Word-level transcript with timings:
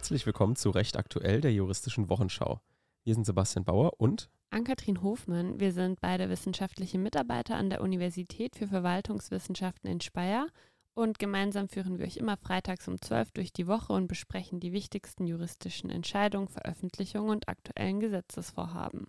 Herzlich 0.00 0.24
willkommen 0.24 0.56
zu 0.56 0.70
Recht 0.70 0.96
aktuell 0.96 1.42
der 1.42 1.52
juristischen 1.52 2.08
Wochenschau. 2.08 2.62
Wir 3.04 3.12
sind 3.12 3.26
Sebastian 3.26 3.66
Bauer 3.66 4.00
und 4.00 4.30
Ann-Kathrin 4.48 5.02
Hofmann. 5.02 5.60
Wir 5.60 5.74
sind 5.74 6.00
beide 6.00 6.30
wissenschaftliche 6.30 6.98
Mitarbeiter 6.98 7.56
an 7.56 7.68
der 7.68 7.82
Universität 7.82 8.56
für 8.56 8.66
Verwaltungswissenschaften 8.66 9.90
in 9.90 10.00
Speyer 10.00 10.46
und 10.94 11.18
gemeinsam 11.18 11.68
führen 11.68 11.98
wir 11.98 12.06
euch 12.06 12.16
immer 12.16 12.38
freitags 12.38 12.88
um 12.88 12.98
12 12.98 13.32
durch 13.32 13.52
die 13.52 13.66
Woche 13.66 13.92
und 13.92 14.08
besprechen 14.08 14.58
die 14.58 14.72
wichtigsten 14.72 15.26
juristischen 15.26 15.90
Entscheidungen, 15.90 16.48
Veröffentlichungen 16.48 17.28
und 17.28 17.50
aktuellen 17.50 18.00
Gesetzesvorhaben. 18.00 19.06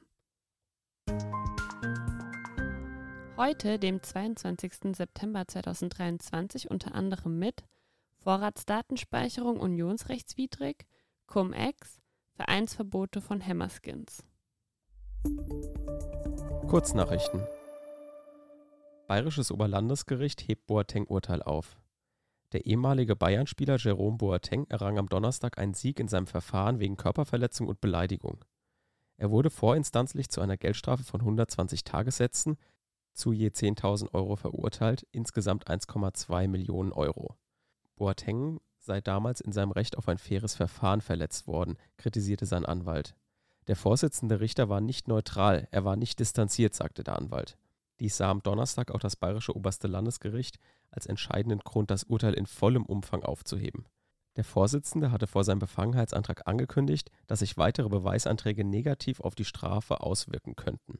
Heute, 3.38 3.80
dem 3.80 4.04
22. 4.04 4.94
September 4.94 5.48
2023, 5.48 6.70
unter 6.70 6.94
anderem 6.94 7.40
mit 7.40 7.64
Vorratsdatenspeicherung 8.24 9.60
unionsrechtswidrig, 9.60 10.86
Cum-Ex, 11.26 12.00
Vereinsverbote 12.36 13.20
von 13.20 13.44
Hammerskins. 13.44 14.24
Kurznachrichten. 16.68 17.42
Bayerisches 19.08 19.52
Oberlandesgericht 19.52 20.48
hebt 20.48 20.68
Boateng-Urteil 20.68 21.42
auf. 21.42 21.82
Der 22.52 22.68
ehemalige 22.68 23.16
Bayern-Spieler 23.16 23.78
Jerome 23.78 24.18
Boateng 24.18 24.68
errang 24.70 25.00
am 25.00 25.10
Donnerstag 25.10 25.58
einen 25.58 25.74
Sieg 25.74 26.00
in 26.00 26.08
seinem 26.08 26.28
Verfahren 26.28 26.80
wegen 26.80 26.98
Körperverletzung 26.98 27.68
und 27.68 27.82
Beleidigung. 27.82 28.46
Er 29.18 29.32
wurde 29.32 29.50
vorinstanzlich 29.50 30.30
zu 30.30 30.42
einer 30.42 30.58
Geldstrafe 30.58 31.04
von 31.04 31.22
120 31.22 31.84
Tagessätzen 31.84 32.58
zu 33.14 33.32
je 33.32 33.48
10.000 33.48 34.14
Euro 34.14 34.36
verurteilt, 34.36 35.08
insgesamt 35.12 35.68
1,2 35.68 36.48
Millionen 36.48 36.92
Euro. 36.92 37.36
Boateng 38.02 38.60
sei 38.80 39.00
damals 39.00 39.42
in 39.42 39.52
seinem 39.52 39.70
Recht 39.70 39.96
auf 39.96 40.08
ein 40.08 40.18
faires 40.18 40.56
Verfahren 40.56 41.02
verletzt 41.02 41.46
worden, 41.46 41.78
kritisierte 41.98 42.48
sein 42.48 42.66
Anwalt. 42.66 43.14
Der 43.68 43.76
Vorsitzende 43.76 44.40
Richter 44.40 44.70
war 44.70 44.82
nicht 44.82 45.08
neutral, 45.08 45.68
er 45.70 45.86
war 45.86 45.96
nicht 45.96 46.20
distanziert, 46.20 46.74
sagte 46.74 47.04
der 47.04 47.16
Anwalt. 47.16 47.60
Dies 48.00 48.18
sah 48.18 48.32
am 48.32 48.42
Donnerstag 48.42 48.90
auch 48.90 49.00
das 49.00 49.16
Bayerische 49.16 49.56
Oberste 49.56 49.88
Landesgericht 49.88 50.58
als 50.90 51.06
entscheidenden 51.06 51.60
Grund, 51.60 51.92
das 51.92 52.06
Urteil 52.06 52.34
in 52.34 52.48
vollem 52.48 52.88
Umfang 52.88 53.22
aufzuheben. 53.22 53.86
Der 54.36 54.46
Vorsitzende 54.46 55.12
hatte 55.12 55.28
vor 55.28 55.44
seinem 55.44 55.60
Befangenheitsantrag 55.60 56.48
angekündigt, 56.48 57.12
dass 57.28 57.40
sich 57.40 57.58
weitere 57.58 57.90
Beweisanträge 57.90 58.64
negativ 58.64 59.20
auf 59.20 59.36
die 59.36 59.46
Strafe 59.46 60.02
auswirken 60.02 60.56
könnten. 60.56 60.98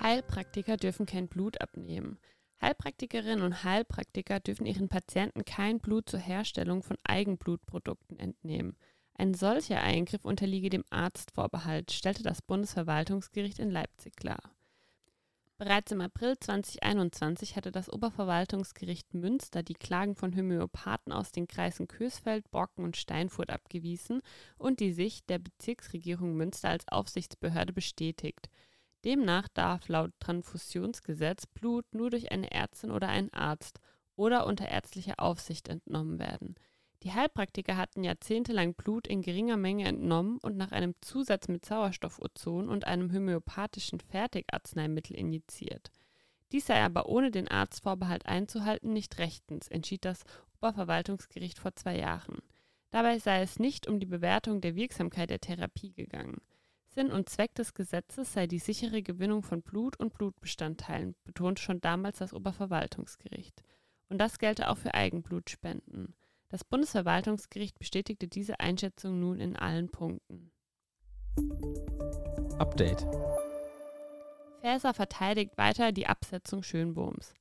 Heilpraktiker 0.00 0.76
dürfen 0.76 1.06
kein 1.06 1.28
Blut 1.28 1.60
abnehmen. 1.60 2.18
Heilpraktikerinnen 2.62 3.44
und 3.44 3.64
Heilpraktiker 3.64 4.38
dürfen 4.38 4.66
ihren 4.66 4.88
Patienten 4.88 5.44
kein 5.44 5.80
Blut 5.80 6.08
zur 6.08 6.20
Herstellung 6.20 6.82
von 6.82 6.96
Eigenblutprodukten 7.02 8.18
entnehmen. 8.18 8.76
Ein 9.14 9.34
solcher 9.34 9.82
Eingriff 9.82 10.24
unterliege 10.24 10.70
dem 10.70 10.84
Arztvorbehalt, 10.88 11.90
stellte 11.90 12.22
das 12.22 12.40
Bundesverwaltungsgericht 12.40 13.58
in 13.58 13.70
Leipzig 13.70 14.16
klar. 14.16 14.40
Bereits 15.58 15.92
im 15.92 16.00
April 16.00 16.36
2021 16.38 17.54
hatte 17.54 17.70
das 17.70 17.88
Oberverwaltungsgericht 17.88 19.14
Münster 19.14 19.62
die 19.62 19.74
Klagen 19.74 20.16
von 20.16 20.34
Homöopathen 20.34 21.12
aus 21.12 21.30
den 21.30 21.46
Kreisen 21.46 21.86
Kösfeld, 21.86 22.50
Brocken 22.50 22.84
und 22.84 22.96
Steinfurt 22.96 23.50
abgewiesen 23.50 24.22
und 24.56 24.80
die 24.80 24.92
Sicht 24.92 25.28
der 25.30 25.38
Bezirksregierung 25.38 26.34
Münster 26.34 26.70
als 26.70 26.88
Aufsichtsbehörde 26.88 27.72
bestätigt. 27.72 28.48
Demnach 29.04 29.48
darf 29.48 29.88
laut 29.88 30.12
Transfusionsgesetz 30.20 31.46
Blut 31.46 31.84
nur 31.92 32.10
durch 32.10 32.30
eine 32.30 32.50
Ärztin 32.50 32.90
oder 32.90 33.08
einen 33.08 33.32
Arzt 33.32 33.80
oder 34.16 34.46
unter 34.46 34.68
ärztlicher 34.68 35.18
Aufsicht 35.18 35.68
entnommen 35.68 36.18
werden. 36.18 36.54
Die 37.02 37.12
Heilpraktiker 37.12 37.76
hatten 37.76 38.04
jahrzehntelang 38.04 38.74
Blut 38.74 39.08
in 39.08 39.22
geringer 39.22 39.56
Menge 39.56 39.88
entnommen 39.88 40.38
und 40.38 40.56
nach 40.56 40.70
einem 40.70 40.94
Zusatz 41.00 41.48
mit 41.48 41.64
Sauerstoffozon 41.64 42.68
und 42.68 42.86
einem 42.86 43.12
homöopathischen 43.12 43.98
Fertigarzneimittel 43.98 45.16
injiziert. 45.16 45.90
Dies 46.52 46.66
sei 46.66 46.80
aber 46.80 47.06
ohne 47.06 47.32
den 47.32 47.48
Arztvorbehalt 47.48 48.26
einzuhalten 48.26 48.92
nicht 48.92 49.18
rechtens, 49.18 49.66
entschied 49.66 50.04
das 50.04 50.22
Oberverwaltungsgericht 50.58 51.58
vor 51.58 51.74
zwei 51.74 51.98
Jahren. 51.98 52.38
Dabei 52.90 53.18
sei 53.18 53.40
es 53.42 53.58
nicht 53.58 53.88
um 53.88 53.98
die 53.98 54.06
Bewertung 54.06 54.60
der 54.60 54.76
Wirksamkeit 54.76 55.30
der 55.30 55.40
Therapie 55.40 55.92
gegangen. 55.92 56.40
Sinn 56.94 57.10
und 57.10 57.30
Zweck 57.30 57.54
des 57.54 57.72
Gesetzes 57.72 58.34
sei 58.34 58.46
die 58.46 58.58
sichere 58.58 59.02
Gewinnung 59.02 59.42
von 59.42 59.62
Blut 59.62 59.98
und 59.98 60.12
Blutbestandteilen, 60.12 61.14
betonte 61.24 61.62
schon 61.62 61.80
damals 61.80 62.18
das 62.18 62.34
Oberverwaltungsgericht. 62.34 63.62
Und 64.10 64.18
das 64.18 64.38
gelte 64.38 64.68
auch 64.68 64.76
für 64.76 64.92
Eigenblutspenden. 64.92 66.14
Das 66.50 66.64
Bundesverwaltungsgericht 66.64 67.78
bestätigte 67.78 68.28
diese 68.28 68.60
Einschätzung 68.60 69.18
nun 69.18 69.40
in 69.40 69.56
allen 69.56 69.90
Punkten. 69.90 70.52
Update. 72.58 73.06
Faeser 74.60 74.92
verteidigt 74.92 75.56
weiter 75.56 75.92
die 75.92 76.06
Absetzung 76.06 76.62
Schönbohms. 76.62 77.32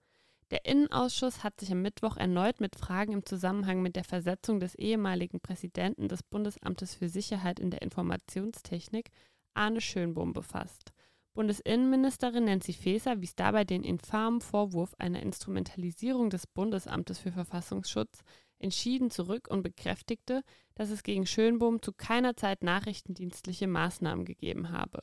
Der 0.50 0.66
Innenausschuss 0.66 1.44
hat 1.44 1.60
sich 1.60 1.72
am 1.72 1.82
Mittwoch 1.82 2.16
erneut 2.16 2.62
mit 2.62 2.78
Fragen 2.78 3.12
im 3.12 3.26
Zusammenhang 3.26 3.82
mit 3.82 3.98
der 3.98 4.06
Versetzung 4.06 4.62
des 4.62 4.76
ehemaligen 4.76 5.42
Präsidenten 5.42 6.08
des 6.08 6.24
Bundesamtes 6.24 6.96
für 6.96 7.10
Sicherheit 7.10 7.60
in 7.60 7.70
der 7.70 7.82
Informationstechnik 7.82 9.12
Arne 9.54 9.82
Schönbohm 9.82 10.34
befasst. 10.34 10.94
Bundesinnenministerin 11.34 12.46
Nancy 12.46 12.74
Faeser 12.74 13.22
wies 13.22 13.36
dabei 13.36 13.64
den 13.64 13.84
infamen 13.84 14.42
Vorwurf 14.42 14.94
einer 14.98 15.22
Instrumentalisierung 15.22 16.30
des 16.30 16.46
Bundesamtes 16.46 17.20
für 17.20 17.32
Verfassungsschutz 17.32 18.20
entschieden 18.60 19.10
zurück 19.12 19.48
und 19.50 19.64
bekräftigte, 19.64 20.44
dass 20.76 20.90
es 20.90 21.04
gegen 21.04 21.26
Schönbohm 21.26 21.82
zu 21.82 21.94
keiner 21.94 22.36
Zeit 22.36 22.64
nachrichtendienstliche 22.64 23.68
Maßnahmen 23.68 24.26
gegeben 24.26 24.72
habe. 24.72 25.02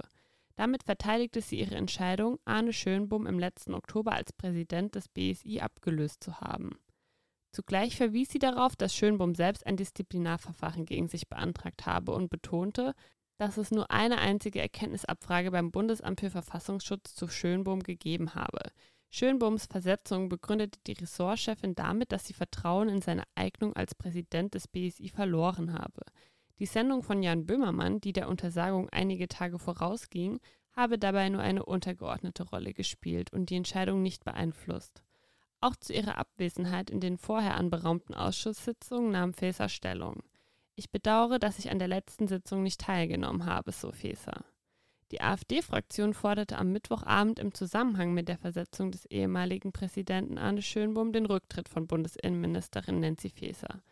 Damit 0.56 0.84
verteidigte 0.84 1.40
sie 1.40 1.60
ihre 1.60 1.76
Entscheidung, 1.76 2.38
Arne 2.44 2.72
Schönbohm 2.72 3.26
im 3.26 3.38
letzten 3.38 3.74
Oktober 3.74 4.12
als 4.12 4.32
Präsident 4.32 4.94
des 4.96 5.08
BSI 5.08 5.60
abgelöst 5.60 6.22
zu 6.22 6.40
haben. 6.40 6.78
Zugleich 7.52 7.96
verwies 7.96 8.30
sie 8.30 8.38
darauf, 8.38 8.76
dass 8.76 8.94
Schönbohm 8.94 9.34
selbst 9.34 9.66
ein 9.66 9.76
Disziplinarverfahren 9.76 10.84
gegen 10.84 11.08
sich 11.08 11.28
beantragt 11.28 11.86
habe 11.86 12.12
und 12.12 12.28
betonte, 12.28 12.94
dass 13.38 13.56
es 13.56 13.70
nur 13.70 13.90
eine 13.90 14.18
einzige 14.18 14.60
Erkenntnisabfrage 14.60 15.50
beim 15.50 15.70
Bundesamt 15.70 16.20
für 16.20 16.30
Verfassungsschutz 16.30 17.14
zu 17.14 17.28
Schönbohm 17.28 17.82
gegeben 17.82 18.34
habe. 18.34 18.58
Schönbohms 19.10 19.66
Versetzung 19.66 20.28
begründete 20.28 20.80
die 20.86 20.92
Ressortchefin 20.92 21.74
damit, 21.74 22.12
dass 22.12 22.26
sie 22.26 22.34
Vertrauen 22.34 22.88
in 22.88 23.00
seine 23.00 23.22
Eignung 23.34 23.74
als 23.74 23.94
Präsident 23.94 24.54
des 24.54 24.68
BSI 24.68 25.08
verloren 25.08 25.72
habe. 25.72 26.02
Die 26.58 26.66
Sendung 26.66 27.02
von 27.02 27.22
Jan 27.22 27.46
Böhmermann, 27.46 28.00
die 28.00 28.12
der 28.12 28.28
Untersagung 28.28 28.88
einige 28.90 29.28
Tage 29.28 29.58
vorausging, 29.58 30.40
habe 30.72 30.98
dabei 30.98 31.28
nur 31.28 31.40
eine 31.40 31.64
untergeordnete 31.64 32.42
Rolle 32.42 32.74
gespielt 32.74 33.32
und 33.32 33.50
die 33.50 33.56
Entscheidung 33.56 34.02
nicht 34.02 34.24
beeinflusst. 34.24 35.02
Auch 35.60 35.76
zu 35.76 35.92
ihrer 35.92 36.18
Abwesenheit 36.18 36.90
in 36.90 37.00
den 37.00 37.18
vorher 37.18 37.56
anberaumten 37.56 38.14
Ausschusssitzungen 38.14 39.10
nahm 39.10 39.32
Faeser 39.32 39.68
Stellung. 39.68 40.22
Ich 40.78 40.92
bedauere, 40.92 41.40
dass 41.40 41.58
ich 41.58 41.72
an 41.72 41.80
der 41.80 41.88
letzten 41.88 42.28
Sitzung 42.28 42.62
nicht 42.62 42.80
teilgenommen 42.80 43.46
habe, 43.46 43.72
so 43.72 43.90
Faeser. 43.90 44.44
Die 45.10 45.20
AfD-Fraktion 45.20 46.14
forderte 46.14 46.56
am 46.56 46.70
Mittwochabend 46.70 47.40
im 47.40 47.52
Zusammenhang 47.52 48.14
mit 48.14 48.28
der 48.28 48.38
Versetzung 48.38 48.92
des 48.92 49.04
ehemaligen 49.06 49.72
Präsidenten 49.72 50.38
Arne 50.38 50.62
Schönbohm 50.62 51.12
den 51.12 51.26
Rücktritt 51.26 51.68
von 51.68 51.88
Bundesinnenministerin 51.88 53.00
Nancy 53.00 53.28
Faeser. 53.28 53.82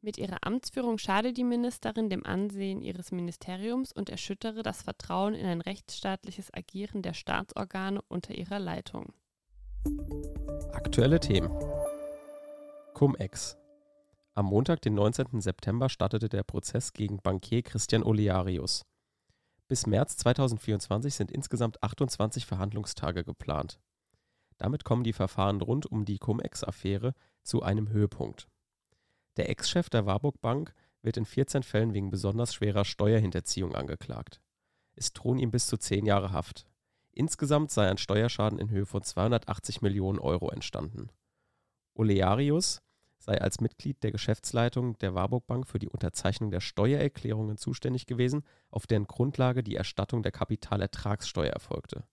Mit 0.00 0.16
ihrer 0.16 0.38
Amtsführung 0.42 0.98
schade 0.98 1.32
die 1.32 1.42
Ministerin 1.42 2.08
dem 2.08 2.24
Ansehen 2.24 2.82
ihres 2.82 3.10
Ministeriums 3.10 3.90
und 3.90 4.08
erschüttere 4.08 4.62
das 4.62 4.82
Vertrauen 4.82 5.34
in 5.34 5.44
ein 5.44 5.60
rechtsstaatliches 5.60 6.54
Agieren 6.54 7.02
der 7.02 7.14
Staatsorgane 7.14 8.00
unter 8.06 8.32
ihrer 8.32 8.60
Leitung. 8.60 9.12
Aktuelle 10.72 11.18
Themen. 11.18 11.50
Cum-Ex. 12.94 13.56
Am 14.38 14.46
Montag, 14.46 14.80
den 14.82 14.94
19. 14.94 15.40
September, 15.40 15.88
startete 15.88 16.28
der 16.28 16.44
Prozess 16.44 16.92
gegen 16.92 17.20
Bankier 17.20 17.64
Christian 17.64 18.04
Olearius. 18.04 18.86
Bis 19.66 19.84
März 19.84 20.16
2024 20.18 21.12
sind 21.12 21.32
insgesamt 21.32 21.82
28 21.82 22.46
Verhandlungstage 22.46 23.24
geplant. 23.24 23.80
Damit 24.56 24.84
kommen 24.84 25.02
die 25.02 25.12
Verfahren 25.12 25.60
rund 25.60 25.86
um 25.86 26.04
die 26.04 26.20
Cum-Ex-Affäre 26.20 27.14
zu 27.42 27.64
einem 27.64 27.88
Höhepunkt. 27.88 28.46
Der 29.38 29.50
Ex-Chef 29.50 29.90
der 29.90 30.06
Warburg 30.06 30.40
Bank 30.40 30.72
wird 31.02 31.16
in 31.16 31.24
14 31.24 31.64
Fällen 31.64 31.92
wegen 31.92 32.10
besonders 32.10 32.54
schwerer 32.54 32.84
Steuerhinterziehung 32.84 33.74
angeklagt. 33.74 34.40
Es 34.94 35.12
drohen 35.12 35.40
ihm 35.40 35.50
bis 35.50 35.66
zu 35.66 35.78
10 35.78 36.06
Jahre 36.06 36.30
Haft. 36.30 36.64
Insgesamt 37.10 37.72
sei 37.72 37.90
ein 37.90 37.98
Steuerschaden 37.98 38.60
in 38.60 38.70
Höhe 38.70 38.86
von 38.86 39.02
280 39.02 39.82
Millionen 39.82 40.20
Euro 40.20 40.48
entstanden. 40.50 41.10
Olearius 41.94 42.82
sei 43.18 43.40
als 43.40 43.60
Mitglied 43.60 44.02
der 44.02 44.12
Geschäftsleitung 44.12 44.96
der 44.98 45.14
Warburg 45.14 45.46
Bank 45.46 45.66
für 45.66 45.78
die 45.78 45.88
Unterzeichnung 45.88 46.50
der 46.50 46.60
Steuererklärungen 46.60 47.56
zuständig 47.56 48.06
gewesen, 48.06 48.44
auf 48.70 48.86
deren 48.86 49.06
Grundlage 49.06 49.62
die 49.62 49.76
Erstattung 49.76 50.22
der 50.22 50.32
Kapitalertragssteuer 50.32 51.50
erfolgte. 51.50 52.04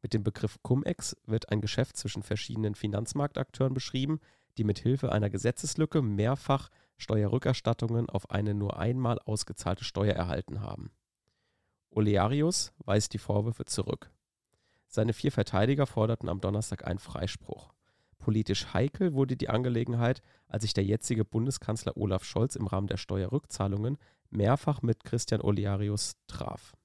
Mit 0.00 0.14
dem 0.14 0.22
Begriff 0.22 0.58
Cum-Ex 0.62 1.16
wird 1.26 1.50
ein 1.50 1.60
Geschäft 1.60 1.96
zwischen 1.96 2.22
verschiedenen 2.22 2.74
Finanzmarktakteuren 2.74 3.74
beschrieben, 3.74 4.20
die 4.56 4.64
mit 4.64 4.78
Hilfe 4.78 5.12
einer 5.12 5.30
Gesetzeslücke 5.30 6.02
mehrfach 6.02 6.70
Steuerrückerstattungen 6.96 8.08
auf 8.08 8.30
eine 8.30 8.54
nur 8.54 8.78
einmal 8.78 9.18
ausgezahlte 9.20 9.84
Steuer 9.84 10.14
erhalten 10.14 10.60
haben. 10.60 10.90
Olearius 11.90 12.72
weist 12.78 13.12
die 13.12 13.18
Vorwürfe 13.18 13.64
zurück. 13.64 14.10
Seine 14.86 15.12
vier 15.12 15.32
Verteidiger 15.32 15.86
forderten 15.86 16.28
am 16.28 16.40
Donnerstag 16.40 16.86
einen 16.86 16.98
Freispruch. 16.98 17.72
Politisch 18.28 18.74
heikel 18.74 19.14
wurde 19.14 19.38
die 19.38 19.48
Angelegenheit, 19.48 20.20
als 20.48 20.62
sich 20.62 20.74
der 20.74 20.84
jetzige 20.84 21.24
Bundeskanzler 21.24 21.96
Olaf 21.96 22.24
Scholz 22.24 22.56
im 22.56 22.66
Rahmen 22.66 22.86
der 22.86 22.98
Steuerrückzahlungen 22.98 23.96
mehrfach 24.28 24.82
mit 24.82 25.02
Christian 25.02 25.40
Olearius 25.40 26.12
traf. 26.26 26.76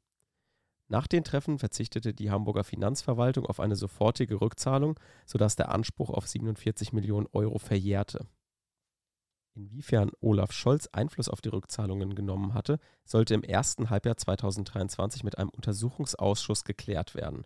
Nach 0.87 1.05
den 1.05 1.25
Treffen 1.25 1.59
verzichtete 1.59 2.13
die 2.13 2.31
Hamburger 2.31 2.63
Finanzverwaltung 2.63 3.45
auf 3.45 3.59
eine 3.59 3.75
sofortige 3.75 4.39
Rückzahlung, 4.39 4.97
sodass 5.25 5.57
der 5.57 5.69
Anspruch 5.69 6.11
auf 6.11 6.29
47 6.29 6.93
Millionen 6.93 7.27
Euro 7.33 7.59
verjährte. 7.59 8.25
Inwiefern 9.53 10.11
Olaf 10.21 10.53
Scholz 10.53 10.87
Einfluss 10.93 11.27
auf 11.27 11.41
die 11.41 11.49
Rückzahlungen 11.49 12.15
genommen 12.15 12.53
hatte, 12.53 12.79
sollte 13.03 13.33
im 13.33 13.43
ersten 13.43 13.89
Halbjahr 13.89 14.15
2023 14.15 15.25
mit 15.25 15.37
einem 15.37 15.49
Untersuchungsausschuss 15.49 16.63
geklärt 16.63 17.15
werden. 17.15 17.43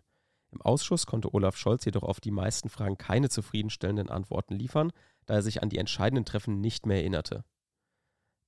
Im 0.50 0.62
Ausschuss 0.62 1.06
konnte 1.06 1.34
Olaf 1.34 1.56
Scholz 1.56 1.84
jedoch 1.84 2.02
auf 2.02 2.20
die 2.20 2.30
meisten 2.30 2.68
Fragen 2.68 2.96
keine 2.96 3.28
zufriedenstellenden 3.28 4.08
Antworten 4.08 4.54
liefern, 4.54 4.92
da 5.26 5.34
er 5.34 5.42
sich 5.42 5.62
an 5.62 5.68
die 5.68 5.78
entscheidenden 5.78 6.24
Treffen 6.24 6.60
nicht 6.60 6.86
mehr 6.86 6.98
erinnerte. 6.98 7.44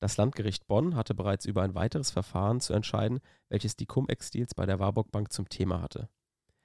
Das 0.01 0.17
Landgericht 0.17 0.67
Bonn 0.67 0.97
hatte 0.97 1.15
bereits 1.15 1.45
über 1.45 1.63
ein 1.63 1.75
weiteres 1.75 2.11
Verfahren 2.11 2.61
zu 2.61 2.73
entscheiden, 2.73 3.21
welches 3.51 3.77
die 3.77 3.85
Cum-Ex-Deals 3.85 4.55
bei 4.55 4.65
der 4.65 4.79
Warburg 4.79 5.13
Bank 5.13 5.31
zum 5.31 5.51
Thema 5.51 5.83
hatte. 5.83 6.09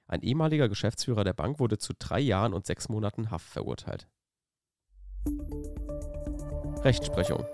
Ein 0.06 0.22
ehemaliger 0.22 0.70
Geschäftsführer 0.70 1.22
der 1.22 1.34
Bank 1.34 1.58
wurde 1.58 1.76
zu 1.76 1.92
drei 1.98 2.20
Jahren 2.20 2.54
und 2.54 2.64
sechs 2.64 2.88
Monaten 2.88 3.30
Haft 3.30 3.46
verurteilt. 3.46 4.08
Rechtsprechung. 6.82 7.44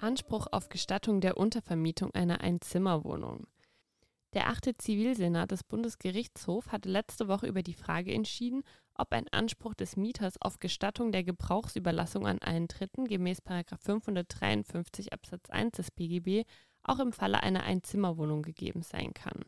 Anspruch 0.00 0.46
auf 0.52 0.68
Gestattung 0.68 1.20
der 1.20 1.36
Untervermietung 1.36 2.14
einer 2.14 2.40
Einzimmerwohnung. 2.40 3.46
Der 4.34 4.48
achte 4.48 4.76
Zivilsenat 4.76 5.50
des 5.50 5.64
Bundesgerichtshofs 5.64 6.70
hatte 6.70 6.90
letzte 6.90 7.28
Woche 7.28 7.46
über 7.46 7.62
die 7.62 7.72
Frage 7.72 8.12
entschieden, 8.12 8.62
ob 8.94 9.12
ein 9.12 9.26
Anspruch 9.30 9.74
des 9.74 9.96
Mieters 9.96 10.40
auf 10.42 10.58
Gestattung 10.58 11.12
der 11.12 11.24
Gebrauchsüberlassung 11.24 12.26
an 12.26 12.40
einen 12.40 12.68
Dritten 12.68 13.06
gemäß 13.06 13.38
553 13.42 15.14
Absatz 15.14 15.48
1 15.48 15.76
des 15.76 15.90
BGB 15.90 16.46
auch 16.82 16.98
im 16.98 17.12
Falle 17.12 17.42
einer 17.42 17.62
Einzimmerwohnung 17.62 18.42
gegeben 18.42 18.82
sein 18.82 19.14
kann. 19.14 19.44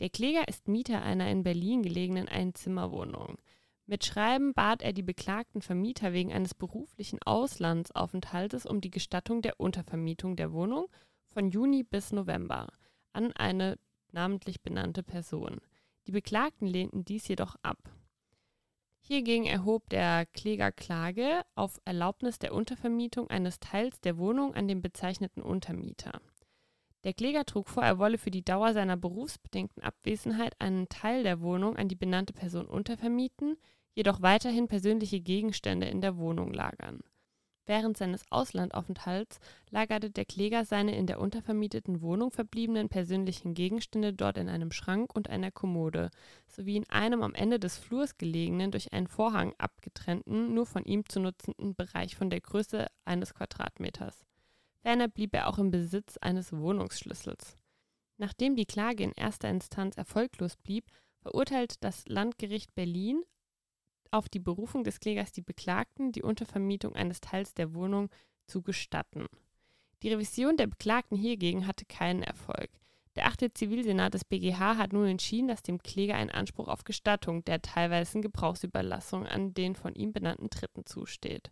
Der 0.00 0.10
Kläger 0.10 0.48
ist 0.48 0.68
Mieter 0.68 1.02
einer 1.02 1.30
in 1.30 1.42
Berlin 1.42 1.82
gelegenen 1.82 2.28
Einzimmerwohnung. 2.28 3.38
Mit 3.86 4.04
Schreiben 4.04 4.52
bat 4.54 4.82
er 4.82 4.92
die 4.92 5.02
beklagten 5.02 5.62
Vermieter 5.62 6.12
wegen 6.12 6.32
eines 6.32 6.54
beruflichen 6.54 7.22
Auslandsaufenthaltes 7.22 8.66
um 8.66 8.80
die 8.80 8.90
Gestattung 8.90 9.40
der 9.40 9.60
Untervermietung 9.60 10.36
der 10.36 10.52
Wohnung 10.52 10.88
von 11.28 11.48
Juni 11.48 11.84
bis 11.84 12.12
November 12.12 12.68
an 13.12 13.32
eine 13.32 13.78
namentlich 14.14 14.62
benannte 14.62 15.02
Person. 15.02 15.60
Die 16.06 16.12
Beklagten 16.12 16.66
lehnten 16.66 17.04
dies 17.04 17.28
jedoch 17.28 17.56
ab. 17.62 17.78
Hiergegen 19.00 19.44
erhob 19.44 19.90
der 19.90 20.24
Kläger 20.24 20.72
Klage 20.72 21.44
auf 21.54 21.78
Erlaubnis 21.84 22.38
der 22.38 22.54
Untervermietung 22.54 23.28
eines 23.28 23.60
Teils 23.60 24.00
der 24.00 24.16
Wohnung 24.16 24.54
an 24.54 24.66
den 24.66 24.80
bezeichneten 24.80 25.42
Untermieter. 25.42 26.22
Der 27.04 27.12
Kläger 27.12 27.44
trug 27.44 27.68
vor, 27.68 27.82
er 27.82 27.98
wolle 27.98 28.16
für 28.16 28.30
die 28.30 28.44
Dauer 28.44 28.72
seiner 28.72 28.96
berufsbedingten 28.96 29.82
Abwesenheit 29.82 30.58
einen 30.58 30.88
Teil 30.88 31.22
der 31.22 31.42
Wohnung 31.42 31.76
an 31.76 31.88
die 31.88 31.96
benannte 31.96 32.32
Person 32.32 32.64
untervermieten, 32.64 33.58
jedoch 33.94 34.22
weiterhin 34.22 34.68
persönliche 34.68 35.20
Gegenstände 35.20 35.86
in 35.86 36.00
der 36.00 36.16
Wohnung 36.16 36.54
lagern. 36.54 37.00
Während 37.66 37.96
seines 37.96 38.30
Auslandaufenthalts 38.30 39.40
lagerte 39.70 40.10
der 40.10 40.26
Kläger 40.26 40.66
seine 40.66 40.96
in 40.96 41.06
der 41.06 41.18
untervermieteten 41.18 42.02
Wohnung 42.02 42.30
verbliebenen 42.30 42.90
persönlichen 42.90 43.54
Gegenstände 43.54 44.12
dort 44.12 44.36
in 44.36 44.50
einem 44.50 44.70
Schrank 44.70 45.14
und 45.14 45.30
einer 45.30 45.50
Kommode 45.50 46.10
sowie 46.46 46.76
in 46.76 46.88
einem 46.90 47.22
am 47.22 47.34
Ende 47.34 47.58
des 47.58 47.78
Flurs 47.78 48.18
gelegenen, 48.18 48.70
durch 48.70 48.92
einen 48.92 49.06
Vorhang 49.06 49.54
abgetrennten, 49.56 50.52
nur 50.52 50.66
von 50.66 50.84
ihm 50.84 51.08
zu 51.08 51.20
nutzenden 51.20 51.74
Bereich 51.74 52.16
von 52.16 52.28
der 52.28 52.42
Größe 52.42 52.86
eines 53.06 53.32
Quadratmeters. 53.32 54.26
Ferner 54.82 55.08
blieb 55.08 55.34
er 55.34 55.48
auch 55.48 55.58
im 55.58 55.70
Besitz 55.70 56.18
eines 56.18 56.52
Wohnungsschlüssels. 56.52 57.56
Nachdem 58.18 58.56
die 58.56 58.66
Klage 58.66 59.04
in 59.04 59.12
erster 59.12 59.48
Instanz 59.48 59.96
erfolglos 59.96 60.56
blieb, 60.58 60.84
verurteilt 61.22 61.82
das 61.82 62.06
Landgericht 62.06 62.74
Berlin 62.74 63.22
auf 64.14 64.28
die 64.28 64.38
Berufung 64.38 64.84
des 64.84 65.00
Klägers 65.00 65.32
die 65.32 65.42
Beklagten, 65.42 66.12
die 66.12 66.22
Untervermietung 66.22 66.94
eines 66.94 67.20
Teils 67.20 67.54
der 67.54 67.74
Wohnung 67.74 68.10
zu 68.46 68.62
gestatten. 68.62 69.26
Die 70.02 70.10
Revision 70.10 70.56
der 70.56 70.66
Beklagten 70.66 71.16
hiergegen 71.16 71.66
hatte 71.66 71.84
keinen 71.84 72.22
Erfolg. 72.22 72.70
Der 73.16 73.26
achte 73.26 73.52
Zivilsenat 73.52 74.14
des 74.14 74.24
BGH 74.24 74.76
hat 74.76 74.92
nun 74.92 75.06
entschieden, 75.06 75.48
dass 75.48 75.62
dem 75.62 75.82
Kläger 75.82 76.16
ein 76.16 76.30
Anspruch 76.30 76.68
auf 76.68 76.84
Gestattung 76.84 77.44
der 77.44 77.62
teilweisen 77.62 78.22
Gebrauchsüberlassung 78.22 79.26
an 79.26 79.54
den 79.54 79.76
von 79.76 79.94
ihm 79.94 80.12
benannten 80.12 80.50
Dritten 80.50 80.84
zusteht. 80.84 81.50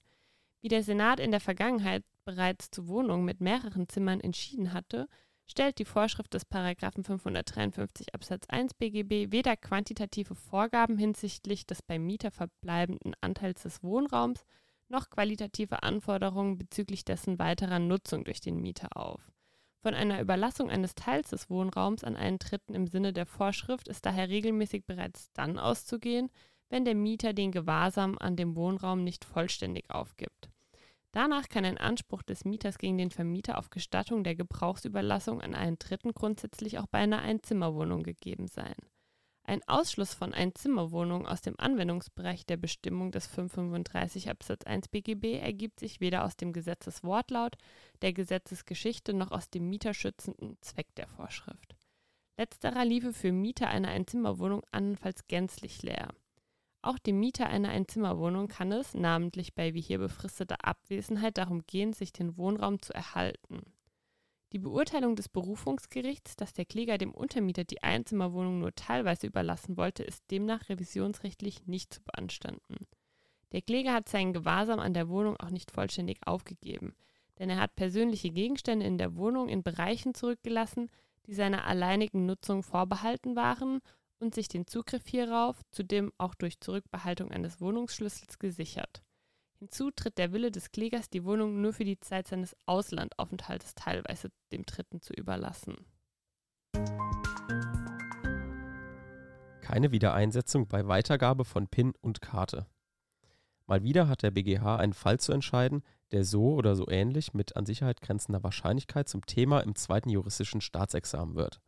Wie 0.60 0.68
der 0.68 0.82
Senat 0.82 1.20
in 1.20 1.30
der 1.30 1.40
Vergangenheit 1.40 2.04
bereits 2.24 2.70
zu 2.70 2.88
Wohnungen 2.88 3.24
mit 3.24 3.40
mehreren 3.40 3.88
Zimmern 3.88 4.20
entschieden 4.20 4.72
hatte, 4.72 5.08
stellt 5.52 5.78
die 5.78 5.84
Vorschrift 5.84 6.32
des 6.32 6.46
Paragraphen 6.46 7.04
553 7.04 8.14
Absatz 8.14 8.46
1 8.48 8.72
BGB 8.72 9.32
weder 9.32 9.54
quantitative 9.54 10.34
Vorgaben 10.34 10.96
hinsichtlich 10.96 11.66
des 11.66 11.82
beim 11.82 12.06
Mieter 12.06 12.30
verbleibenden 12.30 13.12
Anteils 13.20 13.62
des 13.62 13.82
Wohnraums 13.82 14.46
noch 14.88 15.10
qualitative 15.10 15.82
Anforderungen 15.82 16.56
bezüglich 16.56 17.04
dessen 17.04 17.38
weiterer 17.38 17.78
Nutzung 17.80 18.24
durch 18.24 18.40
den 18.40 18.62
Mieter 18.62 18.96
auf. 18.96 19.20
Von 19.82 19.92
einer 19.92 20.22
Überlassung 20.22 20.70
eines 20.70 20.94
Teils 20.94 21.28
des 21.28 21.50
Wohnraums 21.50 22.02
an 22.02 22.16
einen 22.16 22.38
Dritten 22.38 22.74
im 22.74 22.86
Sinne 22.86 23.12
der 23.12 23.26
Vorschrift 23.26 23.88
ist 23.88 24.06
daher 24.06 24.30
regelmäßig 24.30 24.86
bereits 24.86 25.32
dann 25.34 25.58
auszugehen, 25.58 26.30
wenn 26.70 26.86
der 26.86 26.94
Mieter 26.94 27.34
den 27.34 27.52
Gewahrsam 27.52 28.16
an 28.16 28.36
dem 28.36 28.56
Wohnraum 28.56 29.04
nicht 29.04 29.26
vollständig 29.26 29.90
aufgibt. 29.90 30.51
Danach 31.12 31.50
kann 31.50 31.66
ein 31.66 31.76
Anspruch 31.76 32.22
des 32.22 32.46
Mieters 32.46 32.78
gegen 32.78 32.96
den 32.96 33.10
Vermieter 33.10 33.58
auf 33.58 33.68
Gestattung 33.68 34.24
der 34.24 34.34
Gebrauchsüberlassung 34.34 35.42
an 35.42 35.54
einen 35.54 35.78
Dritten 35.78 36.14
grundsätzlich 36.14 36.78
auch 36.78 36.86
bei 36.86 36.98
einer 36.98 37.20
Einzimmerwohnung 37.20 38.02
gegeben 38.02 38.48
sein. 38.48 38.74
Ein 39.44 39.60
Ausschluss 39.66 40.14
von 40.14 40.32
Einzimmerwohnungen 40.32 41.26
aus 41.26 41.42
dem 41.42 41.58
Anwendungsbereich 41.58 42.46
der 42.46 42.56
Bestimmung 42.56 43.10
des 43.10 43.26
535 43.26 44.30
Absatz 44.30 44.64
1 44.64 44.88
BGB 44.88 45.40
ergibt 45.42 45.80
sich 45.80 46.00
weder 46.00 46.24
aus 46.24 46.36
dem 46.36 46.52
Gesetzeswortlaut, 46.52 47.56
der 48.00 48.12
Gesetzesgeschichte 48.12 49.12
noch 49.12 49.32
aus 49.32 49.50
dem 49.50 49.68
mieterschützenden 49.68 50.56
Zweck 50.62 50.94
der 50.94 51.08
Vorschrift. 51.08 51.74
Letzterer 52.38 52.84
liefe 52.84 53.12
für 53.12 53.32
Mieter 53.32 53.68
einer 53.68 53.88
Einzimmerwohnung 53.88 54.62
andernfalls 54.70 55.26
gänzlich 55.26 55.82
leer. 55.82 56.14
Auch 56.84 56.98
dem 56.98 57.20
Mieter 57.20 57.46
einer 57.46 57.68
Einzimmerwohnung 57.68 58.48
kann 58.48 58.72
es, 58.72 58.92
namentlich 58.92 59.54
bei 59.54 59.72
wie 59.72 59.80
hier 59.80 59.98
befristeter 59.98 60.64
Abwesenheit, 60.64 61.38
darum 61.38 61.62
gehen, 61.64 61.92
sich 61.92 62.12
den 62.12 62.36
Wohnraum 62.36 62.82
zu 62.82 62.92
erhalten. 62.92 63.62
Die 64.52 64.58
Beurteilung 64.58 65.14
des 65.14 65.28
Berufungsgerichts, 65.28 66.34
dass 66.34 66.52
der 66.52 66.64
Kläger 66.64 66.98
dem 66.98 67.14
Untermieter 67.14 67.62
die 67.62 67.84
Einzimmerwohnung 67.84 68.58
nur 68.58 68.74
teilweise 68.74 69.28
überlassen 69.28 69.76
wollte, 69.76 70.02
ist 70.02 70.28
demnach 70.30 70.68
revisionsrechtlich 70.68 71.66
nicht 71.66 71.94
zu 71.94 72.02
beanstanden. 72.02 72.76
Der 73.52 73.62
Kläger 73.62 73.94
hat 73.94 74.08
seinen 74.08 74.32
Gewahrsam 74.32 74.80
an 74.80 74.92
der 74.92 75.08
Wohnung 75.08 75.36
auch 75.36 75.50
nicht 75.50 75.70
vollständig 75.70 76.18
aufgegeben, 76.26 76.96
denn 77.38 77.48
er 77.48 77.60
hat 77.60 77.76
persönliche 77.76 78.30
Gegenstände 78.30 78.84
in 78.84 78.98
der 78.98 79.16
Wohnung 79.16 79.48
in 79.48 79.62
Bereichen 79.62 80.14
zurückgelassen, 80.14 80.90
die 81.26 81.34
seiner 81.34 81.64
alleinigen 81.64 82.26
Nutzung 82.26 82.64
vorbehalten 82.64 83.36
waren 83.36 83.80
und 84.22 84.34
sich 84.34 84.48
den 84.48 84.66
Zugriff 84.66 85.02
hierauf 85.06 85.60
zudem 85.70 86.12
auch 86.16 86.34
durch 86.34 86.60
Zurückbehaltung 86.60 87.30
eines 87.30 87.60
Wohnungsschlüssels 87.60 88.38
gesichert. 88.38 89.02
Hinzu 89.58 89.90
tritt 89.90 90.16
der 90.16 90.32
Wille 90.32 90.50
des 90.50 90.72
Klägers, 90.72 91.10
die 91.10 91.24
Wohnung 91.24 91.60
nur 91.60 91.72
für 91.72 91.84
die 91.84 92.00
Zeit 92.00 92.28
seines 92.28 92.56
Auslandaufenthaltes 92.66 93.74
teilweise 93.74 94.30
dem 94.52 94.64
Dritten 94.64 95.00
zu 95.00 95.12
überlassen. 95.12 95.76
Keine 99.60 99.92
Wiedereinsetzung 99.92 100.66
bei 100.66 100.86
Weitergabe 100.86 101.44
von 101.44 101.68
PIN 101.68 101.92
und 102.00 102.20
Karte. 102.20 102.66
Mal 103.66 103.82
wieder 103.82 104.08
hat 104.08 104.22
der 104.22 104.30
BGH 104.30 104.76
einen 104.76 104.92
Fall 104.92 105.18
zu 105.18 105.32
entscheiden, 105.32 105.82
der 106.10 106.24
so 106.24 106.54
oder 106.54 106.76
so 106.76 106.88
ähnlich 106.88 107.32
mit 107.32 107.56
an 107.56 107.66
Sicherheit 107.66 108.00
grenzender 108.00 108.42
Wahrscheinlichkeit 108.42 109.08
zum 109.08 109.24
Thema 109.24 109.60
im 109.60 109.74
zweiten 109.74 110.10
juristischen 110.10 110.60
Staatsexamen 110.60 111.36
wird. 111.36 111.60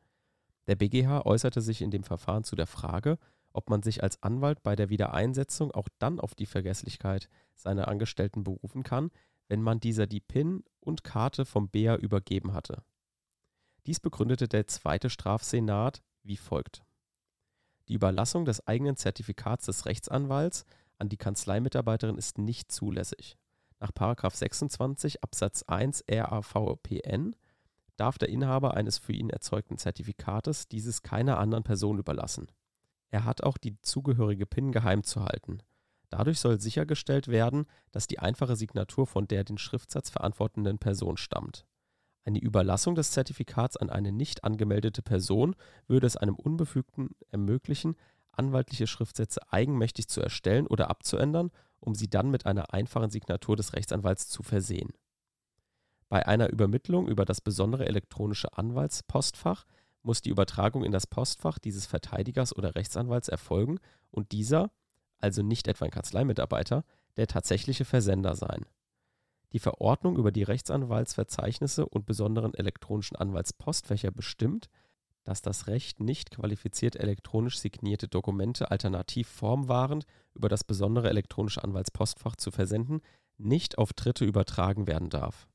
Der 0.66 0.76
BGH 0.76 1.26
äußerte 1.26 1.60
sich 1.60 1.82
in 1.82 1.90
dem 1.90 2.04
Verfahren 2.04 2.44
zu 2.44 2.56
der 2.56 2.66
Frage, 2.66 3.18
ob 3.52 3.70
man 3.70 3.82
sich 3.82 4.02
als 4.02 4.22
Anwalt 4.22 4.62
bei 4.62 4.74
der 4.76 4.88
Wiedereinsetzung 4.88 5.70
auch 5.70 5.88
dann 5.98 6.18
auf 6.20 6.34
die 6.34 6.46
Vergesslichkeit 6.46 7.28
seiner 7.54 7.88
Angestellten 7.88 8.44
berufen 8.44 8.82
kann, 8.82 9.10
wenn 9.48 9.62
man 9.62 9.80
dieser 9.80 10.06
die 10.06 10.20
PIN 10.20 10.64
und 10.80 11.04
Karte 11.04 11.44
vom 11.44 11.68
BEA 11.68 11.96
übergeben 11.96 12.52
hatte. 12.52 12.82
Dies 13.86 14.00
begründete 14.00 14.48
der 14.48 14.66
zweite 14.66 15.10
Strafsenat 15.10 16.02
wie 16.22 16.38
folgt. 16.38 16.82
Die 17.88 17.94
Überlassung 17.94 18.46
des 18.46 18.66
eigenen 18.66 18.96
Zertifikats 18.96 19.66
des 19.66 19.84
Rechtsanwalts 19.84 20.64
an 20.98 21.10
die 21.10 21.18
Kanzleimitarbeiterin 21.18 22.16
ist 22.16 22.38
nicht 22.38 22.72
zulässig. 22.72 23.36
Nach 23.78 23.92
26 24.32 25.22
Absatz 25.22 25.64
1 25.64 26.04
RAVPN 26.08 27.36
darf 27.96 28.18
der 28.18 28.28
Inhaber 28.28 28.74
eines 28.74 28.98
für 28.98 29.12
ihn 29.12 29.30
erzeugten 29.30 29.78
Zertifikates 29.78 30.68
dieses 30.68 31.02
keiner 31.02 31.38
anderen 31.38 31.64
Person 31.64 31.98
überlassen. 31.98 32.50
Er 33.10 33.24
hat 33.24 33.42
auch 33.42 33.58
die 33.58 33.80
zugehörige 33.82 34.46
PIN 34.46 34.72
geheim 34.72 35.04
zu 35.04 35.24
halten. 35.24 35.58
Dadurch 36.10 36.40
soll 36.40 36.60
sichergestellt 36.60 37.28
werden, 37.28 37.66
dass 37.92 38.06
die 38.06 38.18
einfache 38.18 38.56
Signatur 38.56 39.06
von 39.06 39.26
der 39.26 39.44
den 39.44 39.58
Schriftsatz 39.58 40.10
verantwortenden 40.10 40.78
Person 40.78 41.16
stammt. 41.16 41.66
Eine 42.24 42.40
Überlassung 42.40 42.94
des 42.94 43.10
Zertifikats 43.10 43.76
an 43.76 43.90
eine 43.90 44.10
nicht 44.10 44.44
angemeldete 44.44 45.02
Person 45.02 45.54
würde 45.86 46.06
es 46.06 46.16
einem 46.16 46.34
Unbefugten 46.36 47.10
ermöglichen, 47.30 47.96
anwaltliche 48.32 48.86
Schriftsätze 48.86 49.40
eigenmächtig 49.50 50.08
zu 50.08 50.20
erstellen 50.20 50.66
oder 50.66 50.90
abzuändern, 50.90 51.50
um 51.80 51.94
sie 51.94 52.08
dann 52.08 52.30
mit 52.30 52.46
einer 52.46 52.72
einfachen 52.72 53.10
Signatur 53.10 53.56
des 53.56 53.74
Rechtsanwalts 53.74 54.28
zu 54.28 54.42
versehen. 54.42 54.92
Bei 56.14 56.28
einer 56.28 56.48
Übermittlung 56.48 57.08
über 57.08 57.24
das 57.24 57.40
besondere 57.40 57.86
elektronische 57.86 58.56
Anwaltspostfach 58.56 59.64
muss 60.04 60.22
die 60.22 60.30
Übertragung 60.30 60.84
in 60.84 60.92
das 60.92 61.08
Postfach 61.08 61.58
dieses 61.58 61.86
Verteidigers 61.86 62.54
oder 62.54 62.76
Rechtsanwalts 62.76 63.26
erfolgen 63.26 63.80
und 64.12 64.30
dieser, 64.30 64.70
also 65.18 65.42
nicht 65.42 65.66
etwa 65.66 65.86
ein 65.86 65.90
Kanzleimitarbeiter, 65.90 66.84
der 67.16 67.26
tatsächliche 67.26 67.84
Versender 67.84 68.36
sein. 68.36 68.64
Die 69.52 69.58
Verordnung 69.58 70.16
über 70.16 70.30
die 70.30 70.44
Rechtsanwaltsverzeichnisse 70.44 71.84
und 71.84 72.06
besonderen 72.06 72.54
elektronischen 72.54 73.16
Anwaltspostfächer 73.16 74.12
bestimmt, 74.12 74.68
dass 75.24 75.42
das 75.42 75.66
Recht 75.66 75.98
nicht 75.98 76.30
qualifiziert 76.30 76.94
elektronisch 76.94 77.58
signierte 77.58 78.06
Dokumente 78.06 78.70
alternativ 78.70 79.26
formwahrend 79.26 80.06
über 80.32 80.48
das 80.48 80.62
besondere 80.62 81.08
elektronische 81.08 81.64
Anwaltspostfach 81.64 82.36
zu 82.36 82.52
versenden, 82.52 83.00
nicht 83.36 83.78
auf 83.78 83.92
Dritte 83.92 84.24
übertragen 84.24 84.86
werden 84.86 85.10
darf. 85.10 85.48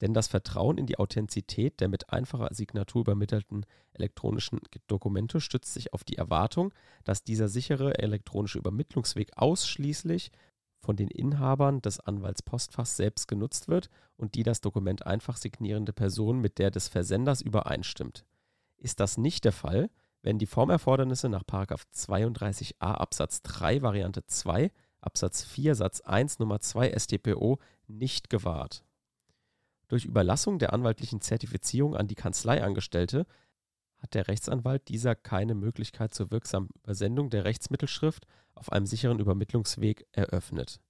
Denn 0.00 0.14
das 0.14 0.28
Vertrauen 0.28 0.78
in 0.78 0.86
die 0.86 0.98
Authentizität 0.98 1.80
der 1.80 1.88
mit 1.88 2.10
einfacher 2.10 2.54
Signatur 2.54 3.02
übermittelten 3.02 3.66
elektronischen 3.92 4.60
Dokumente 4.86 5.40
stützt 5.40 5.74
sich 5.74 5.92
auf 5.92 6.04
die 6.04 6.16
Erwartung, 6.16 6.72
dass 7.04 7.24
dieser 7.24 7.48
sichere 7.48 7.98
elektronische 7.98 8.58
Übermittlungsweg 8.58 9.30
ausschließlich 9.36 10.30
von 10.80 10.94
den 10.94 11.08
Inhabern 11.08 11.82
des 11.82 11.98
Anwaltspostfachs 11.98 12.96
selbst 12.96 13.26
genutzt 13.26 13.66
wird 13.66 13.90
und 14.16 14.36
die 14.36 14.44
das 14.44 14.60
Dokument 14.60 15.06
einfach 15.06 15.36
signierende 15.36 15.92
Person 15.92 16.40
mit 16.40 16.58
der 16.58 16.70
des 16.70 16.86
Versenders 16.86 17.40
übereinstimmt 17.40 18.24
ist 18.78 19.00
das 19.00 19.18
nicht 19.18 19.44
der 19.44 19.52
Fall, 19.52 19.90
wenn 20.22 20.38
die 20.38 20.46
Formerfordernisse 20.46 21.28
nach 21.28 21.44
32a 21.44 22.72
Absatz 22.80 23.42
3 23.42 23.82
Variante 23.82 24.24
2 24.24 24.70
Absatz 25.00 25.44
4 25.44 25.74
Satz 25.74 26.00
1 26.00 26.38
Nummer 26.38 26.60
2 26.60 26.92
StPO 26.98 27.58
nicht 27.86 28.30
gewahrt. 28.30 28.84
Durch 29.88 30.04
Überlassung 30.04 30.58
der 30.58 30.72
anwaltlichen 30.72 31.20
Zertifizierung 31.20 31.96
an 31.96 32.08
die 32.08 32.14
Kanzleiangestellte 32.14 33.26
hat 33.96 34.14
der 34.14 34.28
Rechtsanwalt 34.28 34.88
dieser 34.88 35.14
keine 35.14 35.54
Möglichkeit 35.54 36.14
zur 36.14 36.30
wirksamen 36.30 36.68
Übersendung 36.84 37.30
der 37.30 37.44
Rechtsmittelschrift 37.44 38.26
auf 38.54 38.70
einem 38.70 38.86
sicheren 38.86 39.18
Übermittlungsweg 39.18 40.06
eröffnet. 40.12 40.80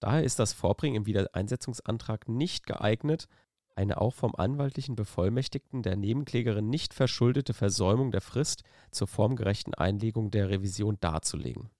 Daher 0.00 0.24
ist 0.24 0.38
das 0.38 0.52
Vorbringen 0.52 0.96
im 0.96 1.06
Wiedereinsetzungsantrag 1.06 2.28
nicht 2.28 2.66
geeignet, 2.66 3.28
eine 3.76 4.00
auch 4.00 4.12
vom 4.14 4.34
anwaltlichen 4.34 4.96
Bevollmächtigten 4.96 5.82
der 5.82 5.96
Nebenklägerin 5.96 6.68
nicht 6.68 6.94
verschuldete 6.94 7.54
Versäumung 7.54 8.10
der 8.10 8.20
Frist 8.20 8.64
zur 8.90 9.06
formgerechten 9.06 9.74
Einlegung 9.74 10.30
der 10.30 10.48
Revision 10.50 10.98
darzulegen. 11.00 11.70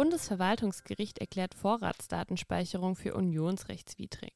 Bundesverwaltungsgericht 0.00 1.18
erklärt 1.18 1.52
Vorratsdatenspeicherung 1.52 2.96
für 2.96 3.12
unionsrechtswidrig. 3.12 4.32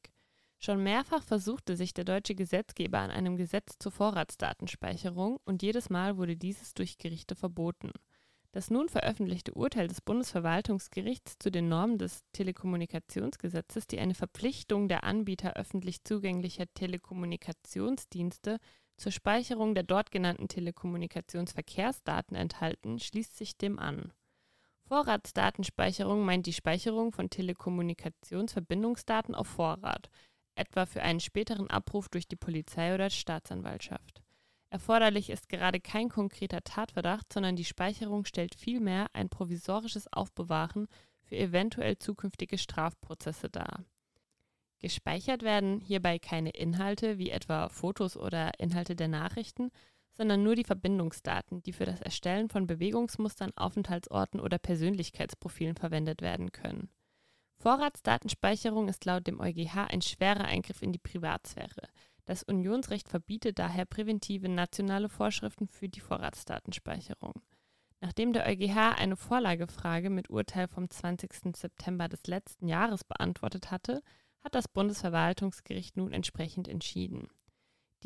Schon 0.59 0.83
mehrfach 0.83 1.23
versuchte 1.23 1.75
sich 1.75 1.91
der 1.91 2.05
deutsche 2.05 2.35
Gesetzgeber 2.35 2.99
an 2.99 3.09
einem 3.09 3.35
Gesetz 3.35 3.79
zur 3.79 3.91
Vorratsdatenspeicherung 3.91 5.39
und 5.43 5.63
jedes 5.63 5.89
Mal 5.89 6.17
wurde 6.17 6.37
dieses 6.37 6.75
durch 6.75 6.99
Gerichte 6.99 7.33
verboten. 7.33 7.89
Das 8.51 8.69
nun 8.69 8.89
veröffentlichte 8.89 9.55
Urteil 9.55 9.87
des 9.87 10.01
Bundesverwaltungsgerichts 10.01 11.39
zu 11.39 11.49
den 11.49 11.67
Normen 11.67 11.97
des 11.97 12.21
Telekommunikationsgesetzes, 12.33 13.87
die 13.87 13.97
eine 13.97 14.13
Verpflichtung 14.13 14.87
der 14.87 15.03
Anbieter 15.03 15.53
öffentlich 15.53 16.03
zugänglicher 16.03 16.71
Telekommunikationsdienste 16.75 18.59
zur 18.97 19.11
Speicherung 19.11 19.73
der 19.73 19.83
dort 19.83 20.11
genannten 20.11 20.47
Telekommunikationsverkehrsdaten 20.47 22.37
enthalten, 22.37 22.99
schließt 22.99 23.35
sich 23.35 23.57
dem 23.57 23.79
an. 23.79 24.13
Vorratsdatenspeicherung 24.87 26.23
meint 26.23 26.45
die 26.45 26.53
Speicherung 26.53 27.11
von 27.11 27.31
Telekommunikationsverbindungsdaten 27.31 29.33
auf 29.33 29.47
Vorrat, 29.47 30.11
etwa 30.53 30.85
für 30.85 31.01
einen 31.01 31.19
späteren 31.19 31.67
Abruf 31.69 32.07
durch 32.09 32.27
die 32.27 32.35
Polizei 32.35 32.93
oder 32.93 33.09
Staatsanwaltschaft. 33.09 34.21
Erforderlich 34.69 35.31
ist 35.31 35.49
gerade 35.49 35.79
kein 35.79 36.09
konkreter 36.09 36.63
Tatverdacht, 36.63 37.33
sondern 37.33 37.55
die 37.55 37.65
Speicherung 37.65 38.25
stellt 38.25 38.53
vielmehr 38.55 39.07
ein 39.13 39.29
provisorisches 39.29 40.11
Aufbewahren 40.11 40.87
für 41.23 41.37
eventuell 41.37 41.97
zukünftige 41.97 42.57
Strafprozesse 42.57 43.49
dar. 43.49 43.85
Gespeichert 44.79 45.41
werden 45.41 45.79
hierbei 45.79 46.19
keine 46.19 46.49
Inhalte 46.51 47.17
wie 47.17 47.31
etwa 47.31 47.69
Fotos 47.69 48.17
oder 48.17 48.51
Inhalte 48.59 48.95
der 48.95 49.07
Nachrichten, 49.07 49.71
sondern 50.17 50.43
nur 50.43 50.55
die 50.55 50.63
Verbindungsdaten, 50.63 51.61
die 51.63 51.73
für 51.73 51.85
das 51.85 52.01
Erstellen 52.01 52.49
von 52.49 52.67
Bewegungsmustern, 52.67 53.51
Aufenthaltsorten 53.55 54.39
oder 54.39 54.57
Persönlichkeitsprofilen 54.57 55.75
verwendet 55.75 56.21
werden 56.21 56.51
können. 56.51 56.89
Vorratsdatenspeicherung 57.57 58.89
ist 58.89 59.05
laut 59.05 59.27
dem 59.27 59.39
EuGH 59.39 59.87
ein 59.89 60.01
schwerer 60.01 60.45
Eingriff 60.45 60.81
in 60.81 60.91
die 60.91 60.99
Privatsphäre. 60.99 61.87
Das 62.25 62.43
Unionsrecht 62.43 63.07
verbietet 63.07 63.59
daher 63.59 63.85
präventive 63.85 64.49
nationale 64.49 65.09
Vorschriften 65.09 65.67
für 65.67 65.89
die 65.89 65.99
Vorratsdatenspeicherung. 65.99 67.33
Nachdem 68.01 68.33
der 68.33 68.45
EuGH 68.45 68.97
eine 68.97 69.15
Vorlagefrage 69.15 70.09
mit 70.09 70.29
Urteil 70.29 70.67
vom 70.67 70.89
20. 70.89 71.55
September 71.55 72.07
des 72.07 72.27
letzten 72.27 72.67
Jahres 72.67 73.03
beantwortet 73.03 73.71
hatte, 73.71 74.01
hat 74.43 74.53
das 74.53 74.67
Bundesverwaltungsgericht 74.67 75.97
nun 75.97 76.13
entsprechend 76.13 76.67
entschieden. 76.67 77.29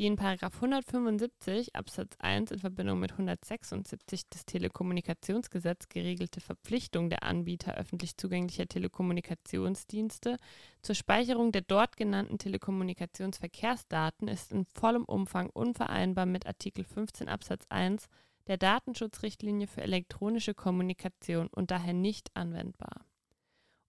Die 0.00 0.06
in 0.06 0.18
175 0.18 1.76
Absatz 1.76 2.16
1 2.20 2.52
in 2.52 2.58
Verbindung 2.58 3.00
mit 3.00 3.12
176 3.12 4.30
des 4.30 4.46
Telekommunikationsgesetzes 4.46 5.90
geregelte 5.90 6.40
Verpflichtung 6.40 7.10
der 7.10 7.22
Anbieter 7.22 7.74
öffentlich 7.74 8.16
zugänglicher 8.16 8.66
Telekommunikationsdienste 8.66 10.38
zur 10.80 10.94
Speicherung 10.94 11.52
der 11.52 11.60
dort 11.60 11.98
genannten 11.98 12.38
Telekommunikationsverkehrsdaten 12.38 14.26
ist 14.28 14.52
in 14.52 14.64
vollem 14.64 15.04
Umfang 15.04 15.50
unvereinbar 15.50 16.24
mit 16.24 16.46
Artikel 16.46 16.84
15 16.84 17.28
Absatz 17.28 17.66
1 17.68 18.08
der 18.46 18.56
Datenschutzrichtlinie 18.56 19.66
für 19.66 19.82
elektronische 19.82 20.54
Kommunikation 20.54 21.48
und 21.48 21.70
daher 21.70 21.92
nicht 21.92 22.34
anwendbar. 22.34 23.04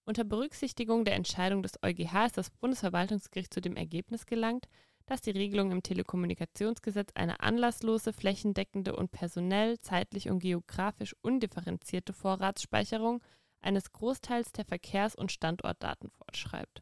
Unter 0.04 0.26
Berücksichtigung 0.26 1.06
der 1.06 1.16
Entscheidung 1.16 1.64
des 1.64 1.82
EuGH 1.82 2.26
ist 2.26 2.38
das 2.38 2.50
Bundesverwaltungsgericht 2.50 3.54
zu 3.54 3.62
dem 3.62 3.78
Ergebnis 3.78 4.26
gelangt, 4.26 4.68
dass 5.12 5.20
die 5.20 5.32
Regelung 5.32 5.74
im 5.74 5.84
Telekommunikationsgesetz 5.84 7.10
eine 7.16 7.42
anlasslose, 7.42 8.14
flächendeckende 8.14 8.96
und 8.96 9.12
personell, 9.12 9.78
zeitlich 9.82 10.30
und 10.30 10.40
geografisch 10.40 11.18
undifferenzierte 11.22 12.14
Vorratsspeicherung 12.14 13.22
eines 13.60 13.92
Großteils 13.92 14.54
der 14.54 14.64
Verkehrs- 14.64 15.16
und 15.16 15.34
Standortdaten 15.34 16.10
fortschreibt. 16.12 16.82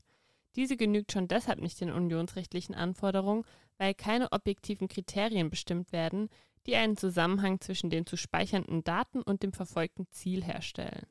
Diese 0.55 0.77
genügt 0.77 1.11
schon 1.11 1.27
deshalb 1.27 1.59
nicht 1.59 1.81
den 1.81 1.91
unionsrechtlichen 1.91 2.75
Anforderungen, 2.75 3.45
weil 3.79 3.95
keine 3.95 4.31
objektiven 4.31 4.87
Kriterien 4.87 5.49
bestimmt 5.49 5.91
werden, 5.91 6.29
die 6.67 6.75
einen 6.75 6.97
Zusammenhang 6.97 7.59
zwischen 7.61 7.89
den 7.89 8.05
zu 8.05 8.15
speichernden 8.15 8.83
Daten 8.83 9.23
und 9.23 9.41
dem 9.41 9.53
verfolgten 9.53 10.05
Ziel 10.11 10.43
herstellen. 10.43 11.07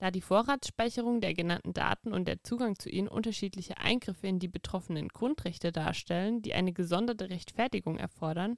Da 0.00 0.10
die 0.10 0.22
Vorratsspeicherung 0.22 1.20
der 1.20 1.34
genannten 1.34 1.74
Daten 1.74 2.14
und 2.14 2.26
der 2.26 2.42
Zugang 2.42 2.78
zu 2.78 2.88
ihnen 2.88 3.06
unterschiedliche 3.06 3.76
Eingriffe 3.76 4.26
in 4.28 4.38
die 4.38 4.48
betroffenen 4.48 5.08
Grundrechte 5.08 5.72
darstellen, 5.72 6.40
die 6.40 6.54
eine 6.54 6.72
gesonderte 6.72 7.28
Rechtfertigung 7.28 7.98
erfordern, 7.98 8.56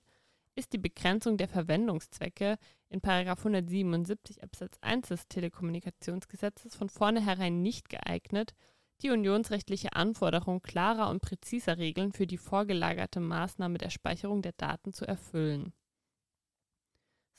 ist 0.54 0.72
die 0.72 0.78
Begrenzung 0.78 1.38
der 1.38 1.48
Verwendungszwecke 1.48 2.58
in 2.90 3.02
177 3.02 4.44
Absatz 4.44 4.78
1 4.82 5.08
des 5.08 5.26
Telekommunikationsgesetzes 5.26 6.76
von 6.76 6.88
vornherein 6.88 7.60
nicht 7.60 7.88
geeignet, 7.88 8.54
die 9.02 9.10
unionsrechtliche 9.10 9.94
Anforderung 9.96 10.62
klarer 10.62 11.10
und 11.10 11.22
präziser 11.22 11.76
Regeln 11.76 12.12
für 12.12 12.28
die 12.28 12.38
vorgelagerte 12.38 13.18
Maßnahme 13.18 13.78
der 13.78 13.90
Speicherung 13.90 14.42
der 14.42 14.52
Daten 14.52 14.92
zu 14.92 15.06
erfüllen. 15.06 15.72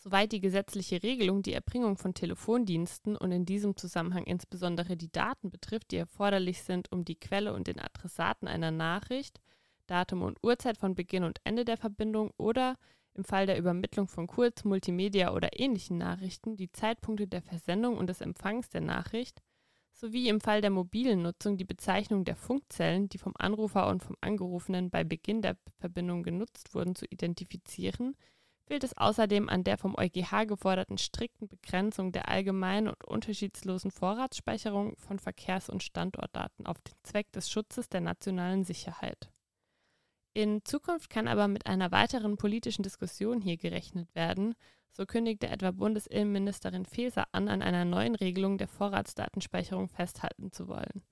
Soweit 0.03 0.33
die 0.33 0.41
gesetzliche 0.41 1.01
Regelung 1.01 1.43
die 1.43 1.53
Erbringung 1.53 1.97
von 1.97 2.13
Telefondiensten 2.13 3.15
und 3.15 3.31
in 3.31 3.45
diesem 3.45 3.77
Zusammenhang 3.77 4.25
insbesondere 4.25 4.97
die 4.97 5.09
Daten 5.09 5.49
betrifft, 5.49 5.91
die 5.91 5.95
erforderlich 5.95 6.61
sind, 6.61 6.91
um 6.91 7.05
die 7.05 7.15
Quelle 7.15 7.53
und 7.53 7.67
den 7.67 7.79
Adressaten 7.79 8.49
einer 8.49 8.71
Nachricht, 8.71 9.39
Datum 9.87 10.23
und 10.23 10.39
Uhrzeit 10.43 10.77
von 10.77 10.93
Beginn 10.93 11.23
und 11.23 11.39
Ende 11.45 11.63
der 11.63 11.77
Verbindung 11.77 12.31
oder 12.35 12.75
im 13.13 13.23
Fall 13.23 13.45
der 13.45 13.57
Übermittlung 13.57 14.09
von 14.09 14.27
Kurz-, 14.27 14.65
Multimedia- 14.65 15.33
oder 15.33 15.57
ähnlichen 15.57 15.99
Nachrichten 15.99 16.57
die 16.57 16.73
Zeitpunkte 16.73 17.25
der 17.25 17.41
Versendung 17.41 17.95
und 17.95 18.07
des 18.07 18.19
Empfangs 18.19 18.67
der 18.67 18.81
Nachricht 18.81 19.41
sowie 19.93 20.27
im 20.27 20.41
Fall 20.41 20.59
der 20.59 20.71
mobilen 20.71 21.21
Nutzung 21.21 21.55
die 21.55 21.63
Bezeichnung 21.63 22.25
der 22.25 22.35
Funkzellen, 22.35 23.07
die 23.07 23.19
vom 23.19 23.35
Anrufer 23.37 23.87
und 23.87 24.03
vom 24.03 24.17
Angerufenen 24.19 24.89
bei 24.89 25.05
Beginn 25.05 25.41
der 25.41 25.55
Verbindung 25.77 26.23
genutzt 26.23 26.75
wurden, 26.75 26.93
zu 26.93 27.05
identifizieren, 27.05 28.17
fehlt 28.65 28.83
es 28.83 28.97
außerdem 28.97 29.49
an 29.49 29.63
der 29.63 29.77
vom 29.77 29.95
EuGH 29.95 30.45
geforderten 30.47 30.97
strikten 30.97 31.47
Begrenzung 31.47 32.11
der 32.11 32.29
allgemeinen 32.29 32.87
und 32.87 33.03
unterschiedslosen 33.03 33.91
Vorratsspeicherung 33.91 34.95
von 34.97 35.19
Verkehrs- 35.19 35.69
und 35.69 35.83
Standortdaten 35.83 36.65
auf 36.65 36.79
den 36.81 36.95
Zweck 37.03 37.31
des 37.31 37.49
Schutzes 37.49 37.89
der 37.89 38.01
nationalen 38.01 38.63
Sicherheit. 38.63 39.31
In 40.33 40.65
Zukunft 40.65 41.09
kann 41.09 41.27
aber 41.27 41.47
mit 41.47 41.67
einer 41.67 41.91
weiteren 41.91 42.37
politischen 42.37 42.83
Diskussion 42.83 43.39
hier 43.39 43.57
gerechnet 43.57 44.13
werden, 44.15 44.55
so 44.91 45.05
kündigte 45.05 45.47
etwa 45.47 45.71
Bundesinnenministerin 45.71 46.85
Faeser 46.85 47.27
an, 47.31 47.49
an 47.49 47.61
einer 47.61 47.85
neuen 47.85 48.15
Regelung 48.15 48.57
der 48.57 48.67
Vorratsdatenspeicherung 48.67 49.89
festhalten 49.89 50.51
zu 50.51 50.67
wollen. 50.67 51.03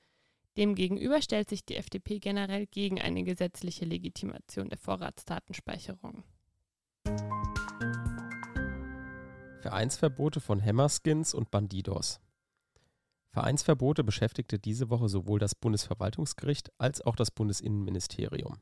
Demgegenüber 0.57 1.21
stellt 1.21 1.49
sich 1.49 1.65
die 1.65 1.77
FDP 1.77 2.19
generell 2.19 2.67
gegen 2.67 2.99
eine 2.99 3.23
gesetzliche 3.23 3.85
Legitimation 3.85 4.69
der 4.69 4.77
Vorratsdatenspeicherung. 4.77 6.23
Vereinsverbote 9.61 10.39
von 10.39 10.59
Hammerskins 10.59 11.35
und 11.35 11.51
Bandidos. 11.51 12.19
Vereinsverbote 13.29 14.03
beschäftigte 14.03 14.57
diese 14.57 14.89
Woche 14.89 15.07
sowohl 15.07 15.37
das 15.37 15.53
Bundesverwaltungsgericht 15.53 16.71
als 16.79 17.01
auch 17.01 17.15
das 17.15 17.29
Bundesinnenministerium. 17.29 18.57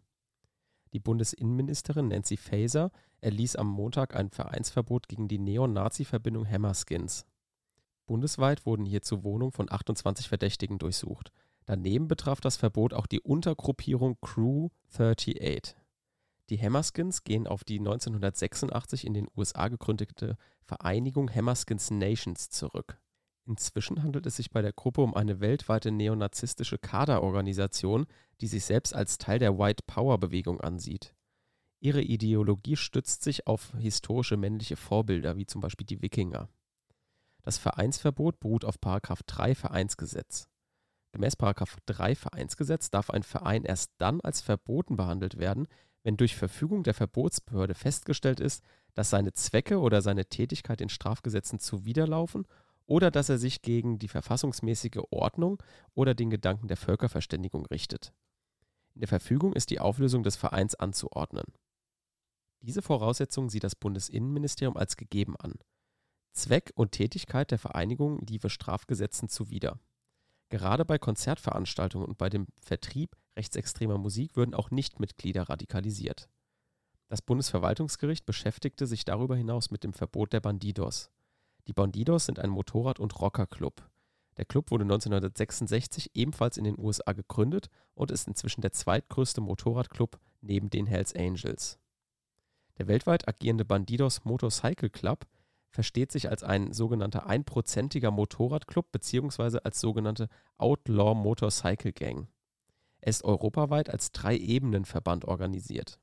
Die 0.91 0.99
Bundesinnenministerin 0.99 2.09
Nancy 2.09 2.35
Faeser 2.35 2.91
erließ 3.21 3.55
am 3.55 3.67
Montag 3.67 4.13
ein 4.13 4.29
Vereinsverbot 4.29 5.07
gegen 5.07 5.29
die 5.29 5.39
Neon-Nazi-Verbindung 5.39 6.45
Hammerskins. 6.45 7.25
Bundesweit 8.05 8.65
wurden 8.65 8.85
hierzu 8.85 9.23
Wohnungen 9.23 9.53
von 9.53 9.71
28 9.71 10.27
Verdächtigen 10.27 10.79
durchsucht. 10.79 11.31
Daneben 11.65 12.09
betraf 12.09 12.41
das 12.41 12.57
Verbot 12.57 12.93
auch 12.93 13.07
die 13.07 13.21
Untergruppierung 13.21 14.17
Crew 14.19 14.69
38. 14.91 15.78
Die 16.49 16.59
Hammerskins 16.59 17.23
gehen 17.23 17.45
auf 17.45 17.63
die 17.63 17.77
1986 17.77 19.05
in 19.05 19.13
den 19.13 19.27
USA 19.37 19.67
gegründete 19.67 20.35
Vereinigung 20.63 21.33
Hammerskins 21.33 21.91
Nations 21.91 22.49
zurück. 22.49 22.99
Inzwischen 23.45 24.03
handelt 24.03 24.25
es 24.25 24.35
sich 24.35 24.51
bei 24.51 24.61
der 24.61 24.73
Gruppe 24.73 25.01
um 25.01 25.13
eine 25.13 25.39
weltweite 25.39 25.91
neonazistische 25.91 26.77
Kaderorganisation, 26.77 28.07
die 28.41 28.47
sich 28.47 28.65
selbst 28.65 28.95
als 28.95 29.17
Teil 29.17 29.39
der 29.39 29.57
White 29.57 29.83
Power 29.85 30.19
Bewegung 30.19 30.59
ansieht. 30.61 31.15
Ihre 31.79 32.01
Ideologie 32.01 32.75
stützt 32.75 33.23
sich 33.23 33.47
auf 33.47 33.73
historische 33.77 34.37
männliche 34.37 34.75
Vorbilder, 34.75 35.37
wie 35.37 35.45
zum 35.45 35.61
Beispiel 35.61 35.85
die 35.85 36.01
Wikinger. 36.01 36.49
Das 37.41 37.57
Vereinsverbot 37.57 38.39
beruht 38.39 38.65
auf 38.65 38.77
3 38.77 39.55
Vereinsgesetz. 39.55 40.49
Gemäß 41.11 41.37
3 41.37 42.15
Vereinsgesetz 42.15 42.91
darf 42.91 43.09
ein 43.09 43.23
Verein 43.23 43.63
erst 43.63 43.91
dann 43.97 44.21
als 44.21 44.41
verboten 44.41 44.95
behandelt 44.95 45.37
werden, 45.37 45.67
wenn 46.03 46.17
durch 46.17 46.35
Verfügung 46.35 46.83
der 46.83 46.93
Verbotsbehörde 46.93 47.73
festgestellt 47.73 48.39
ist, 48.39 48.63
dass 48.93 49.09
seine 49.09 49.33
Zwecke 49.33 49.79
oder 49.79 50.01
seine 50.01 50.25
Tätigkeit 50.25 50.79
den 50.79 50.89
Strafgesetzen 50.89 51.59
zuwiderlaufen 51.59 52.45
oder 52.85 53.11
dass 53.11 53.29
er 53.29 53.37
sich 53.37 53.61
gegen 53.61 53.99
die 53.99 54.07
verfassungsmäßige 54.07 55.01
Ordnung 55.11 55.61
oder 55.93 56.15
den 56.15 56.29
Gedanken 56.29 56.67
der 56.67 56.77
Völkerverständigung 56.77 57.65
richtet. 57.67 58.13
In 58.95 59.01
der 59.01 59.07
Verfügung 59.07 59.53
ist 59.53 59.69
die 59.69 59.79
Auflösung 59.79 60.23
des 60.23 60.35
Vereins 60.35 60.75
anzuordnen. 60.75 61.45
Diese 62.61 62.81
Voraussetzung 62.81 63.49
sieht 63.49 63.63
das 63.63 63.75
Bundesinnenministerium 63.75 64.75
als 64.75 64.97
gegeben 64.97 65.35
an. 65.37 65.53
Zweck 66.33 66.71
und 66.75 66.91
Tätigkeit 66.91 67.51
der 67.51 67.59
Vereinigung 67.59 68.19
liefe 68.25 68.49
Strafgesetzen 68.49 69.29
zuwider. 69.29 69.79
Gerade 70.49 70.83
bei 70.83 70.97
Konzertveranstaltungen 70.97 72.07
und 72.07 72.17
bei 72.17 72.29
dem 72.29 72.47
Vertrieb 72.61 73.15
rechtsextremer 73.39 73.97
Musik 73.97 74.35
würden 74.35 74.53
auch 74.53 74.69
Nichtmitglieder 74.69 75.43
radikalisiert. 75.43 76.27
Das 77.07 77.21
Bundesverwaltungsgericht 77.21 78.25
beschäftigte 78.25 78.85
sich 78.85 79.05
darüber 79.05 79.37
hinaus 79.37 79.71
mit 79.71 79.85
dem 79.85 79.93
Verbot 79.93 80.33
der 80.33 80.41
Bandidos. 80.41 81.09
Die 81.67 81.73
Bandidos 81.73 82.25
sind 82.25 82.37
ein 82.37 82.49
Motorrad- 82.49 82.99
und 82.99 83.19
Rockerclub. 83.19 83.89
Der 84.37 84.45
Club 84.45 84.71
wurde 84.71 84.83
1966 84.83 86.11
ebenfalls 86.15 86.57
in 86.57 86.65
den 86.65 86.77
USA 86.77 87.13
gegründet 87.13 87.69
und 87.95 88.11
ist 88.11 88.27
inzwischen 88.27 88.61
der 88.61 88.73
zweitgrößte 88.73 89.41
Motorradclub 89.41 90.19
neben 90.41 90.69
den 90.69 90.85
Hells 90.85 91.15
Angels. 91.15 91.79
Der 92.77 92.87
weltweit 92.87 93.27
agierende 93.27 93.65
Bandidos 93.65 94.25
Motorcycle 94.25 94.89
Club 94.89 95.25
versteht 95.69 96.11
sich 96.11 96.29
als 96.29 96.43
ein 96.43 96.73
sogenannter 96.73 97.27
einprozentiger 97.27 98.11
Motorradclub 98.11 98.91
bzw. 98.91 99.59
als 99.63 99.79
sogenannte 99.79 100.27
Outlaw 100.57 101.15
Motorcycle 101.15 101.93
Gang. 101.93 102.27
Er 103.01 103.09
ist 103.09 103.23
europaweit 103.23 103.89
als 103.89 104.11
Drei-Ebenen-Verband 104.11 105.25
organisiert. 105.25 105.99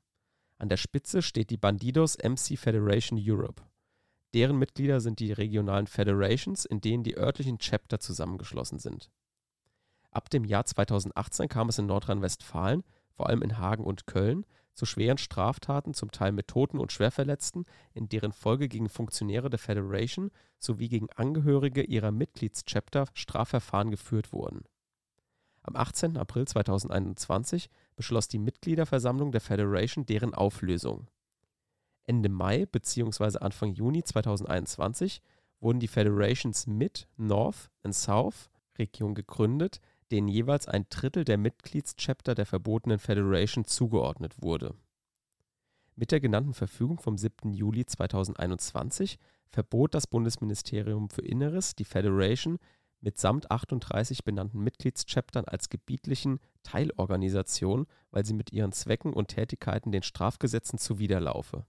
An 0.57 0.69
der 0.69 0.77
Spitze 0.77 1.21
steht 1.21 1.49
die 1.51 1.57
Bandidos 1.57 2.17
MC 2.17 2.57
Federation 2.57 3.19
Europe. 3.21 3.63
Deren 4.33 4.57
Mitglieder 4.57 4.99
sind 4.99 5.19
die 5.19 5.31
regionalen 5.31 5.87
Federations, 5.87 6.65
in 6.65 6.81
denen 6.81 7.03
die 7.03 7.17
örtlichen 7.17 7.59
Chapter 7.59 7.99
zusammengeschlossen 7.99 8.79
sind. 8.79 9.09
Ab 10.11 10.29
dem 10.29 10.45
Jahr 10.45 10.65
2018 10.65 11.47
kam 11.47 11.69
es 11.69 11.77
in 11.77 11.85
Nordrhein-Westfalen, 11.85 12.83
vor 13.11 13.27
allem 13.27 13.41
in 13.41 13.57
Hagen 13.57 13.83
und 13.83 14.07
Köln, 14.07 14.45
zu 14.73 14.85
schweren 14.85 15.17
Straftaten, 15.17 15.93
zum 15.93 16.11
Teil 16.11 16.31
mit 16.31 16.47
Toten 16.47 16.77
und 16.79 16.91
Schwerverletzten, 16.91 17.65
in 17.93 18.09
deren 18.09 18.31
Folge 18.31 18.67
gegen 18.67 18.89
Funktionäre 18.89 19.49
der 19.49 19.59
Federation 19.59 20.29
sowie 20.59 20.87
gegen 20.87 21.11
Angehörige 21.11 21.81
ihrer 21.81 22.11
Mitgliedschapter 22.11 23.05
Strafverfahren 23.13 23.89
geführt 23.89 24.33
wurden. 24.33 24.65
Am 25.67 25.75
18. 25.75 26.15
April 26.15 26.47
2021 26.47 27.69
beschloss 27.97 28.29
die 28.29 28.39
Mitgliederversammlung 28.39 29.33
der 29.33 29.41
Federation 29.41 30.05
deren 30.05 30.33
Auflösung. 30.33 31.07
Ende 32.05 32.29
Mai 32.29 32.65
bzw. 32.65 33.39
Anfang 33.39 33.73
Juni 33.73 34.01
2021 34.01 35.21
wurden 35.59 35.81
die 35.81 35.89
Federations 35.89 36.67
Mid, 36.67 37.09
North 37.17 37.69
und 37.83 37.91
South 37.91 38.49
Region 38.77 39.13
gegründet, 39.13 39.81
denen 40.09 40.29
jeweils 40.29 40.69
ein 40.69 40.85
Drittel 40.89 41.25
der 41.25 41.37
Mitgliedschapter 41.37 42.33
der 42.33 42.45
verbotenen 42.45 42.97
Federation 42.97 43.65
zugeordnet 43.65 44.41
wurde. 44.41 44.73
Mit 45.97 46.11
der 46.11 46.21
genannten 46.21 46.53
Verfügung 46.53 46.97
vom 46.97 47.17
7. 47.17 47.51
Juli 47.51 47.85
2021 47.85 49.19
verbot 49.49 49.93
das 49.93 50.07
Bundesministerium 50.07 51.09
für 51.09 51.23
Inneres 51.23 51.75
die 51.75 51.85
Federation 51.85 52.57
mitsamt 53.01 53.51
38 53.51 54.23
benannten 54.23 54.59
Mitgliedschaptern 54.63 55.45
als 55.45 55.69
gebietlichen 55.69 56.39
Teilorganisationen, 56.63 57.87
weil 58.11 58.25
sie 58.25 58.33
mit 58.33 58.51
ihren 58.51 58.71
Zwecken 58.71 59.13
und 59.13 59.29
Tätigkeiten 59.29 59.91
den 59.91 60.03
Strafgesetzen 60.03 60.79
zuwiderlaufe 60.79 61.65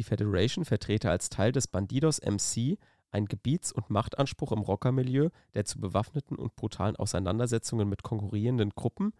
die 0.00 0.04
Federation 0.04 0.64
vertrete 0.64 1.10
als 1.10 1.28
Teil 1.28 1.52
des 1.52 1.68
Bandidos 1.68 2.20
MC 2.22 2.78
einen 3.10 3.26
Gebiets 3.26 3.70
und 3.70 3.90
Machtanspruch 3.90 4.50
im 4.52 4.60
Rockermilieu, 4.60 5.28
der 5.52 5.66
zu 5.66 5.78
bewaffneten 5.78 6.36
und 6.36 6.56
brutalen 6.56 6.96
Auseinandersetzungen 6.96 7.88
mit 7.88 8.02
konkurrierenden 8.02 8.70
Gruppen, 8.70 9.12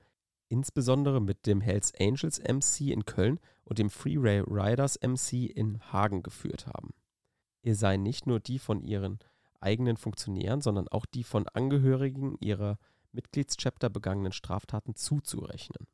insbesondere 0.48 1.20
mit 1.20 1.46
dem 1.46 1.60
Hells 1.60 1.92
Angels 2.00 2.40
MC 2.40 2.92
in 2.92 3.04
Köln 3.04 3.40
und 3.64 3.78
dem 3.78 3.90
Freeway 3.90 4.40
Riders 4.40 4.98
MC 5.02 5.50
in 5.54 5.80
Hagen 5.92 6.22
geführt 6.22 6.66
haben. 6.66 6.94
Ihr 7.62 7.74
seien 7.74 8.02
nicht 8.02 8.26
nur 8.26 8.40
die 8.40 8.58
von 8.58 8.82
ihren 8.82 9.18
eigenen 9.60 9.96
Funktionären, 9.96 10.60
sondern 10.60 10.88
auch 10.88 11.06
die 11.06 11.24
von 11.24 11.46
Angehörigen 11.48 12.36
ihrer 12.40 12.78
Mitgliedschapter 13.12 13.90
begangenen 13.90 14.32
Straftaten 14.32 14.94
zuzurechnen 14.94 15.86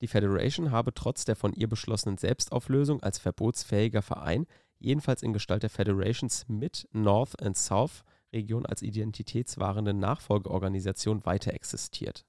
die 0.00 0.06
Federation 0.06 0.70
habe 0.70 0.94
trotz 0.94 1.24
der 1.24 1.36
von 1.36 1.52
ihr 1.52 1.68
beschlossenen 1.68 2.16
Selbstauflösung 2.16 3.02
als 3.02 3.18
verbotsfähiger 3.18 4.02
Verein 4.02 4.46
jedenfalls 4.78 5.22
in 5.22 5.34
Gestalt 5.34 5.62
der 5.62 5.70
Federations 5.70 6.48
Mid, 6.48 6.88
North 6.92 7.40
and 7.42 7.56
South 7.56 8.02
Region 8.32 8.64
als 8.64 8.80
identitätswahrende 8.82 9.92
Nachfolgeorganisation 9.92 11.26
weiter 11.26 11.52
existiert. 11.52 12.24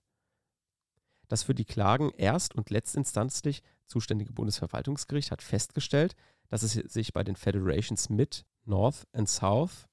Das 1.30 1.44
für 1.44 1.56
die 1.56 1.64
Klagen 1.64 2.12
erst- 2.18 2.56
und 2.56 2.70
letztinstanzlich 2.70 3.62
zuständige 3.86 4.34
Bundesverwaltungsgericht 4.34 5.32
hat 5.32 5.42
festgestellt, 5.42 6.16
dass 6.50 6.64
es 6.64 6.74
sich 6.74 7.14
bei 7.14 7.24
den 7.24 7.38
Federations 7.38 8.10
Mid, 8.10 8.44
North 8.66 9.08
and 9.14 9.30
South 9.30 9.88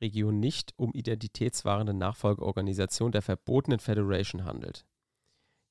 Region 0.00 0.40
nicht 0.40 0.74
um 0.76 0.92
identitätswahrende 0.92 1.94
Nachfolgeorganisation 1.94 3.12
der 3.12 3.22
verbotenen 3.22 3.80
Federation 3.80 4.44
handelt 4.44 4.84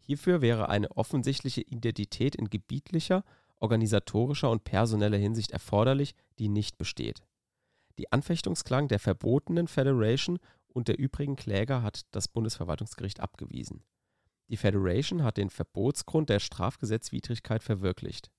Hierfür 0.07 0.41
wäre 0.41 0.69
eine 0.69 0.89
offensichtliche 0.91 1.59
Identität 1.61 2.33
in 2.35 2.49
gebietlicher, 2.49 3.25
organisatorischer 3.57 4.49
und 4.49 4.63
personeller 4.63 5.17
Hinsicht 5.17 5.51
erforderlich, 5.51 6.15
die 6.39 6.47
nicht 6.47 6.77
besteht. 6.77 7.23
Die 7.97 8.09
Anfechtungsklagen 8.13 8.87
der 8.87 8.99
verbotenen 8.99 9.67
Federation 9.67 10.39
und 10.69 10.87
der 10.87 10.97
übrigen 10.97 11.35
Kläger 11.35 11.81
hat 11.83 12.05
das 12.11 12.29
Bundesverwaltungsgericht 12.29 13.19
abgewiesen. 13.19 13.83
Die 14.47 14.55
Federation 14.55 15.23
hat 15.23 15.35
den 15.35 15.49
Verbotsgrund 15.49 16.29
der 16.29 16.39
Strafgesetzwidrigkeit 16.39 17.61
verwirklicht. 17.61 18.31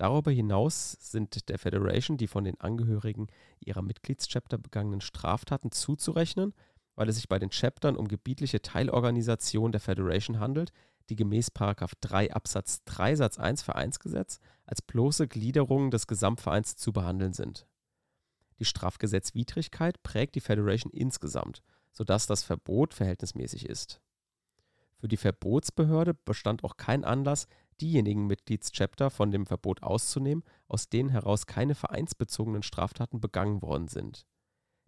Darüber 0.00 0.30
hinaus 0.30 0.92
sind 0.98 1.50
der 1.50 1.58
Federation 1.58 2.16
die 2.16 2.26
von 2.26 2.42
den 2.42 2.58
Angehörigen 2.58 3.26
ihrer 3.58 3.82
Mitgliedschapter 3.82 4.56
begangenen 4.56 5.02
Straftaten 5.02 5.72
zuzurechnen, 5.72 6.54
weil 6.94 7.10
es 7.10 7.16
sich 7.16 7.28
bei 7.28 7.38
den 7.38 7.50
Chaptern 7.50 7.96
um 7.96 8.08
gebietliche 8.08 8.62
Teilorganisationen 8.62 9.72
der 9.72 9.80
Federation 9.82 10.40
handelt, 10.40 10.72
die 11.10 11.16
gemäß 11.16 11.50
3 11.52 12.32
Absatz 12.32 12.82
3 12.86 13.16
Satz 13.16 13.38
1 13.38 13.60
Vereinsgesetz 13.60 14.40
als 14.64 14.80
bloße 14.80 15.28
Gliederungen 15.28 15.90
des 15.90 16.06
Gesamtvereins 16.06 16.76
zu 16.76 16.94
behandeln 16.94 17.34
sind. 17.34 17.66
Die 18.58 18.64
Strafgesetzwidrigkeit 18.64 20.02
prägt 20.02 20.34
die 20.34 20.40
Federation 20.40 20.94
insgesamt, 20.94 21.62
sodass 21.92 22.26
das 22.26 22.42
Verbot 22.42 22.94
verhältnismäßig 22.94 23.68
ist. 23.68 24.00
Für 24.96 25.08
die 25.08 25.18
Verbotsbehörde 25.18 26.14
bestand 26.14 26.64
auch 26.64 26.78
kein 26.78 27.04
Anlass, 27.04 27.48
diejenigen 27.80 28.26
Mitgliedschapter 28.26 29.10
von 29.10 29.30
dem 29.30 29.46
Verbot 29.46 29.82
auszunehmen, 29.82 30.44
aus 30.68 30.88
denen 30.88 31.08
heraus 31.08 31.46
keine 31.46 31.74
vereinsbezogenen 31.74 32.62
Straftaten 32.62 33.20
begangen 33.20 33.62
worden 33.62 33.88
sind. 33.88 34.26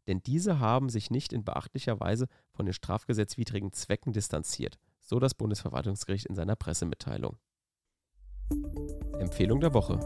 Denn 0.06 0.22
diese 0.22 0.58
haben 0.58 0.88
sich 0.88 1.10
nicht 1.10 1.32
in 1.32 1.44
beachtlicher 1.44 2.00
Weise 2.00 2.26
von 2.50 2.66
den 2.66 2.72
strafgesetzwidrigen 2.72 3.72
Zwecken 3.72 4.12
distanziert, 4.12 4.78
so 5.00 5.18
das 5.18 5.34
Bundesverwaltungsgericht 5.34 6.26
in 6.26 6.34
seiner 6.34 6.56
Pressemitteilung. 6.56 7.36
Empfehlung 9.18 9.60
der 9.60 9.74
Woche. 9.74 9.98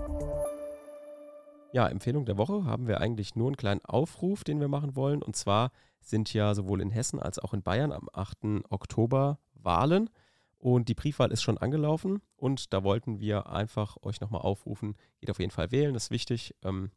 Ja, 1.73 1.89
Empfehlung 1.89 2.25
der 2.25 2.39
Woche 2.39 2.65
haben 2.65 2.87
wir 2.87 3.01
eigentlich 3.01 3.35
nur 3.35 3.49
einen 3.49 3.57
kleinen 3.57 3.85
Aufruf, 3.85 4.45
den 4.45 4.61
wir 4.61 4.69
machen 4.69 4.97
wollen. 4.97 5.23
Und 5.23 5.37
zwar 5.37 5.73
sind 6.01 6.33
ja 6.33 6.55
sowohl 6.55 6.81
in 6.81 6.91
Hessen 6.91 7.21
als 7.21 7.39
auch 7.39 7.53
in 7.53 7.63
Bayern 7.63 7.93
am 7.93 8.09
8. 8.13 8.65
Oktober 8.71 9.39
Wahlen. 9.55 10.11
Und 10.59 10.89
die 10.89 10.95
Briefwahl 10.95 11.33
ist 11.33 11.43
schon 11.43 11.59
angelaufen. 11.59 12.23
Und 12.37 12.73
da 12.73 12.83
wollten 12.83 13.21
wir 13.21 13.49
einfach 13.49 13.97
euch 14.03 14.21
nochmal 14.21 14.41
aufrufen, 14.43 14.97
geht 15.21 15.31
auf 15.31 15.39
jeden 15.39 15.51
Fall 15.51 15.71
wählen, 15.71 15.95
das 15.95 16.05
ist 16.05 16.11
wichtig. 16.11 16.55
Ähm, 16.63 16.91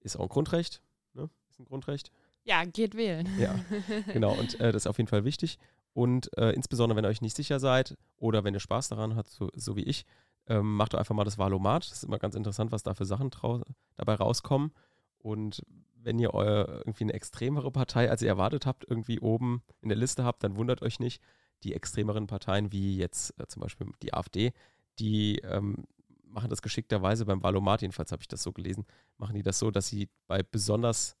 ist 0.00 0.16
auch 0.16 0.22
ein 0.22 0.28
Grundrecht. 0.28 0.82
Ne? 1.12 1.28
Ist 1.48 1.60
ein 1.60 1.64
Grundrecht. 1.64 2.10
Ja, 2.44 2.64
geht 2.64 2.94
wählen. 2.94 3.28
Ja, 3.38 3.54
genau. 4.12 4.32
Und 4.32 4.58
äh, 4.60 4.72
das 4.72 4.82
ist 4.82 4.86
auf 4.86 4.98
jeden 4.98 5.08
Fall 5.08 5.24
wichtig. 5.24 5.58
Und 5.92 6.36
äh, 6.38 6.52
insbesondere, 6.52 6.96
wenn 6.96 7.04
ihr 7.04 7.10
euch 7.10 7.20
nicht 7.20 7.36
sicher 7.36 7.60
seid 7.60 7.96
oder 8.16 8.44
wenn 8.44 8.54
ihr 8.54 8.60
Spaß 8.60 8.88
daran 8.88 9.16
habt, 9.16 9.28
so, 9.28 9.50
so 9.54 9.76
wie 9.76 9.84
ich, 9.84 10.06
ähm, 10.46 10.76
macht 10.76 10.94
doch 10.94 10.98
einfach 10.98 11.14
mal 11.14 11.24
das 11.24 11.38
Valomat. 11.38 11.84
Das 11.84 11.98
ist 11.98 12.04
immer 12.04 12.18
ganz 12.18 12.34
interessant, 12.34 12.72
was 12.72 12.82
da 12.82 12.94
für 12.94 13.04
Sachen 13.04 13.30
dabei 13.96 14.14
rauskommen. 14.14 14.72
Und 15.18 15.62
wenn 15.94 16.18
ihr 16.18 16.32
euer, 16.32 16.66
irgendwie 16.78 17.04
eine 17.04 17.12
extremere 17.12 17.70
Partei, 17.70 18.10
als 18.10 18.22
ihr 18.22 18.28
erwartet 18.28 18.66
habt, 18.66 18.84
irgendwie 18.88 19.20
oben 19.20 19.62
in 19.82 19.88
der 19.90 19.98
Liste 19.98 20.24
habt, 20.24 20.42
dann 20.42 20.56
wundert 20.56 20.82
euch 20.82 20.98
nicht. 20.98 21.22
Die 21.62 21.74
extremeren 21.74 22.26
Parteien, 22.26 22.72
wie 22.72 22.96
jetzt 22.96 23.38
äh, 23.38 23.46
zum 23.46 23.60
Beispiel 23.60 23.88
die 24.02 24.14
AfD, 24.14 24.52
die 24.98 25.38
ähm, 25.38 25.84
machen 26.24 26.50
das 26.50 26.62
geschickterweise 26.62 27.26
beim 27.26 27.42
Valomat, 27.42 27.82
jedenfalls 27.82 28.12
habe 28.12 28.22
ich 28.22 28.28
das 28.28 28.42
so 28.42 28.52
gelesen, 28.52 28.86
machen 29.16 29.34
die 29.34 29.42
das 29.42 29.58
so, 29.58 29.70
dass 29.70 29.88
sie 29.88 30.08
bei 30.26 30.42
besonders 30.42 31.16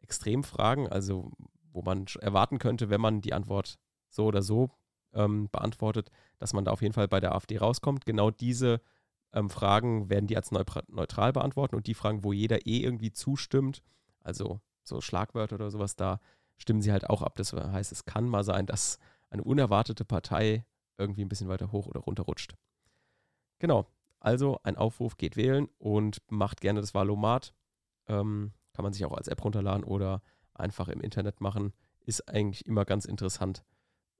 extremen 0.00 0.44
Fragen, 0.44 0.88
also 0.88 1.32
wo 1.72 1.82
man 1.82 2.06
erwarten 2.20 2.58
könnte, 2.58 2.88
wenn 2.90 3.00
man 3.00 3.20
die 3.20 3.32
Antwort 3.32 3.78
so 4.08 4.26
oder 4.26 4.42
so 4.42 4.70
ähm, 5.12 5.48
beantwortet, 5.50 6.10
dass 6.38 6.52
man 6.52 6.64
da 6.64 6.70
auf 6.70 6.82
jeden 6.82 6.94
Fall 6.94 7.08
bei 7.08 7.20
der 7.20 7.34
AfD 7.34 7.58
rauskommt. 7.58 8.04
Genau 8.04 8.30
diese 8.30 8.80
ähm, 9.32 9.50
Fragen 9.50 10.08
werden 10.08 10.26
die 10.26 10.36
als 10.36 10.52
neutral 10.52 11.32
beantworten 11.32 11.74
und 11.74 11.86
die 11.86 11.94
Fragen, 11.94 12.22
wo 12.22 12.32
jeder 12.32 12.66
eh 12.66 12.78
irgendwie 12.78 13.12
zustimmt, 13.12 13.82
also 14.20 14.60
so 14.82 15.00
Schlagwörter 15.00 15.56
oder 15.56 15.70
sowas, 15.70 15.96
da 15.96 16.20
stimmen 16.56 16.82
sie 16.82 16.92
halt 16.92 17.10
auch 17.10 17.22
ab. 17.22 17.36
Das 17.36 17.52
heißt, 17.52 17.90
es 17.90 18.04
kann 18.04 18.28
mal 18.28 18.44
sein, 18.44 18.66
dass 18.66 18.98
eine 19.34 19.44
unerwartete 19.44 20.04
Partei 20.04 20.64
irgendwie 20.96 21.24
ein 21.24 21.28
bisschen 21.28 21.48
weiter 21.48 21.72
hoch 21.72 21.86
oder 21.86 22.00
runter 22.00 22.22
rutscht. 22.22 22.54
Genau, 23.58 23.86
also 24.20 24.58
ein 24.62 24.76
Aufruf, 24.76 25.16
geht 25.16 25.36
wählen 25.36 25.68
und 25.78 26.18
macht 26.30 26.60
gerne 26.60 26.80
das 26.80 26.94
Wahlomat. 26.94 27.52
Ähm, 28.06 28.52
kann 28.72 28.84
man 28.84 28.92
sich 28.92 29.04
auch 29.04 29.12
als 29.12 29.28
App 29.28 29.44
runterladen 29.44 29.84
oder 29.84 30.22
einfach 30.54 30.88
im 30.88 31.00
Internet 31.00 31.40
machen. 31.40 31.72
Ist 32.00 32.28
eigentlich 32.28 32.66
immer 32.66 32.84
ganz 32.84 33.04
interessant, 33.04 33.64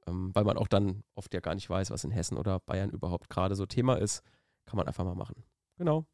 ähm, 0.06 0.34
weil 0.34 0.44
man 0.44 0.56
auch 0.56 0.68
dann 0.68 1.04
oft 1.14 1.32
ja 1.32 1.40
gar 1.40 1.54
nicht 1.54 1.70
weiß, 1.70 1.90
was 1.90 2.04
in 2.04 2.10
Hessen 2.10 2.36
oder 2.36 2.60
Bayern 2.60 2.90
überhaupt 2.90 3.30
gerade 3.30 3.54
so 3.54 3.66
Thema 3.66 3.94
ist. 3.94 4.22
Kann 4.66 4.76
man 4.76 4.86
einfach 4.86 5.04
mal 5.04 5.14
machen. 5.14 5.44
Genau. 5.76 6.06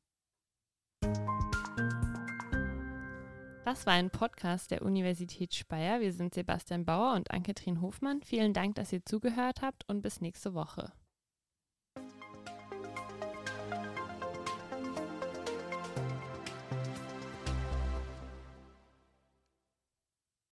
Das 3.65 3.87
war 3.87 3.93
ein 3.93 4.11
Podcast 4.11 4.71
der 4.71 4.83
Universität 4.83 5.55
Speyer. 5.55 6.01
Wir 6.01 6.13
sind 6.13 6.35
Sebastian 6.35 6.85
Bauer 6.85 7.15
und 7.15 7.31
Anke-Trin 7.31 7.83
Hofmann. 7.83 8.23
Vielen 8.23 8.55
Dank, 8.55 8.75
dass 8.75 8.93
ihr 8.93 9.05
zugehört 9.05 9.61
habt 9.61 9.89
und 9.89 10.01
bis 10.01 10.21
nächste 10.21 10.55
Woche. 10.55 10.93